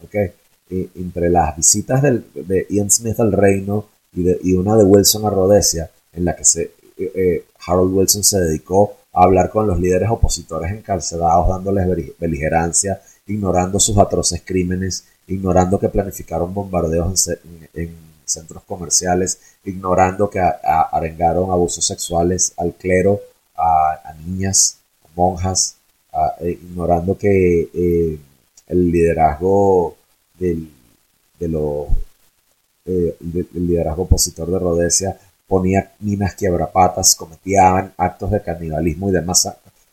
¿okay? 0.03 0.33
entre 0.69 1.29
las 1.29 1.55
visitas 1.55 2.01
de 2.01 2.67
Ian 2.69 2.91
Smith 2.91 3.19
al 3.19 3.31
reino 3.31 3.85
y, 4.13 4.53
una 4.53 4.75
de 4.75 4.83
Wilson 4.83 5.25
a 5.25 5.29
Rhodesia, 5.29 5.89
en 6.13 6.25
la 6.25 6.35
que 6.35 6.43
se, 6.43 6.61
eh, 6.97 7.11
eh, 7.15 7.45
Harold 7.65 7.93
Wilson 7.93 8.23
se 8.23 8.39
dedicó 8.39 8.97
a 9.13 9.23
hablar 9.23 9.49
con 9.49 9.67
los 9.67 9.79
líderes 9.79 10.09
opositores 10.09 10.71
encarcelados, 10.71 11.47
dándoles 11.47 12.15
beligerancia, 12.17 13.01
ignorando 13.27 13.79
sus 13.79 13.97
atroces 13.97 14.41
crímenes, 14.45 15.05
ignorando 15.27 15.79
que 15.79 15.89
planificaron 15.89 16.53
bombardeos 16.53 17.29
en, 17.73 18.09
centros 18.25 18.61
comerciales, 18.63 19.39
ignorando 19.63 20.29
que 20.29 20.39
arengaron 20.39 21.49
abusos 21.49 21.83
sexuales 21.83 22.53
al 22.57 22.75
clero, 22.75 23.19
a, 23.57 24.13
niñas, 24.23 24.77
a 25.03 25.07
monjas, 25.15 25.77
eh, 26.41 26.59
ignorando 26.61 27.17
que 27.17 27.69
eh, 27.73 28.19
el 28.67 28.91
liderazgo 28.91 29.95
del, 30.37 30.69
de 31.39 31.87
eh, 32.85 33.15
liderazgo 33.53 34.03
opositor 34.03 34.49
de 34.51 34.59
Rhodesia 34.59 35.19
ponía 35.49 35.91
minas 35.99 36.35
quiebrapatas, 36.35 37.15
cometían 37.15 37.91
actos 37.97 38.29
de 38.31 38.41
canibalismo 38.41 39.09
y 39.09 39.13
demás 39.13 39.49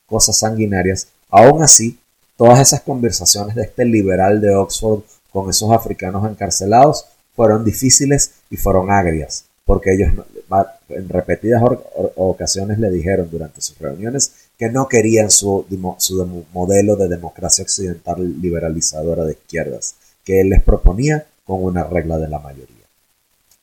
cosas 0.07 0.39
sanguinarias. 0.39 1.09
Aún 1.31 1.63
así, 1.63 1.99
todas 2.37 2.61
esas 2.61 2.83
conversaciones 2.83 3.57
de 3.57 3.63
este 3.63 3.87
liberal 3.87 4.41
de 4.41 4.55
Oxford 4.55 5.01
con 5.33 5.49
esos 5.49 5.73
africanos 5.73 6.31
encarcelados 6.31 7.07
fueron 7.35 7.65
difíciles 7.65 8.33
y 8.51 8.57
fueron 8.59 8.91
agrias, 8.91 9.47
porque 9.65 9.95
ellos 9.95 10.13
en 10.91 11.09
repetidas 11.09 11.63
ocasiones 12.17 12.79
le 12.79 12.91
dijeron 12.91 13.29
durante 13.31 13.61
sus 13.61 13.79
reuniones 13.79 14.33
que 14.59 14.69
no 14.69 14.89
querían 14.89 15.31
su, 15.31 15.67
su 15.99 16.45
modelo 16.53 16.97
de 16.97 17.09
democracia 17.09 17.63
occidental 17.63 18.41
liberalizadora 18.41 19.25
de 19.25 19.33
izquierdas, 19.33 19.95
que 20.23 20.43
él 20.43 20.51
les 20.51 20.63
proponía 20.63 21.27
con 21.45 21.65
una 21.65 21.85
regla 21.85 22.19
de 22.19 22.29
la 22.29 22.39
mayoría. 22.39 22.76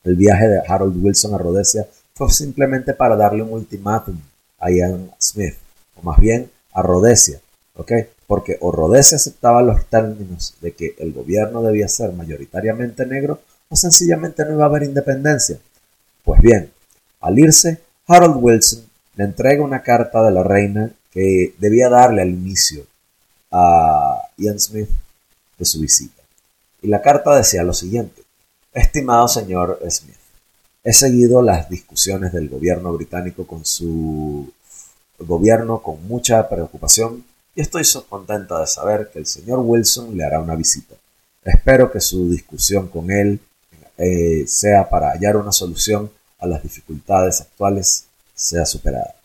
El 0.04 0.16
viaje 0.16 0.48
de 0.48 0.62
Harold 0.68 1.04
Wilson 1.04 1.34
a 1.34 1.38
Rhodesia 1.38 1.88
fue 2.14 2.30
simplemente 2.30 2.94
para 2.94 3.16
darle 3.16 3.44
un 3.44 3.54
ultimátum 3.54 4.20
a 4.60 4.72
Ian 4.72 5.12
Smith, 5.20 5.56
o 5.96 6.02
más 6.04 6.20
bien 6.20 6.52
a 6.74 6.82
Rhodesia, 6.82 7.40
¿ok? 7.76 7.92
Porque 8.28 8.58
o 8.62 8.72
Rhodesia 8.72 9.16
aceptaba 9.16 9.62
los 9.62 9.86
términos 9.86 10.56
de 10.62 10.74
que 10.74 10.96
el 11.00 11.14
gobierno 11.14 11.62
debía 11.62 11.88
ser 11.88 12.12
mayoritariamente 12.14 13.06
negro, 13.06 13.42
o 13.70 13.76
sencillamente 13.76 14.46
no 14.46 14.54
iba 14.54 14.64
a 14.64 14.68
haber 14.68 14.84
independencia. 14.84 15.58
Pues 16.24 16.42
bien, 16.42 16.72
al 17.22 17.40
irse, 17.40 17.80
Harold 18.08 18.38
Wilson 18.40 18.84
le 19.16 19.24
entrega 19.24 19.64
una 19.64 19.82
carta 19.82 20.24
de 20.24 20.32
la 20.32 20.44
reina 20.44 20.92
que 21.12 21.54
debía 21.60 21.90
darle 21.90 22.22
al 22.22 22.30
inicio 22.30 22.86
a 23.52 24.22
Ian 24.38 24.60
Smith 24.60 24.90
de 25.58 25.66
su 25.66 25.80
visita. 25.80 26.22
Y 26.82 26.88
la 26.88 27.02
carta 27.02 27.36
decía 27.36 27.64
lo 27.64 27.74
siguiente, 27.74 28.23
estimado 28.74 29.28
señor 29.28 29.80
Smith, 29.90 30.16
he 30.84 30.94
seguido 30.94 31.42
las 31.42 31.70
discusiones 31.70 32.34
del 32.34 32.50
gobierno 32.50 32.92
británico 32.94 33.46
con 33.48 33.66
su 33.66 34.52
gobierno 35.20 35.82
con 35.82 36.06
mucha 36.08 36.48
preocupación 36.50 37.24
y 37.56 37.62
estoy 37.62 37.84
contenta 38.10 38.60
de 38.60 38.68
saber 38.68 39.10
que 39.12 39.20
el 39.20 39.26
señor 39.26 39.60
Wilson 39.60 40.18
le 40.18 40.24
hará 40.24 40.40
una 40.40 40.56
visita. 40.56 40.96
Espero 41.44 41.92
que 41.92 42.00
su 42.00 42.30
discusión 42.30 42.88
con 42.88 43.12
él 43.12 43.40
eh, 43.98 44.46
sea 44.48 44.90
para 44.90 45.12
hallar 45.12 45.38
una 45.38 45.52
solución 45.52 46.10
a 46.40 46.48
las 46.48 46.64
dificultades 46.64 47.42
actuales 47.42 48.06
sea 48.34 48.66
superada. 48.66 49.16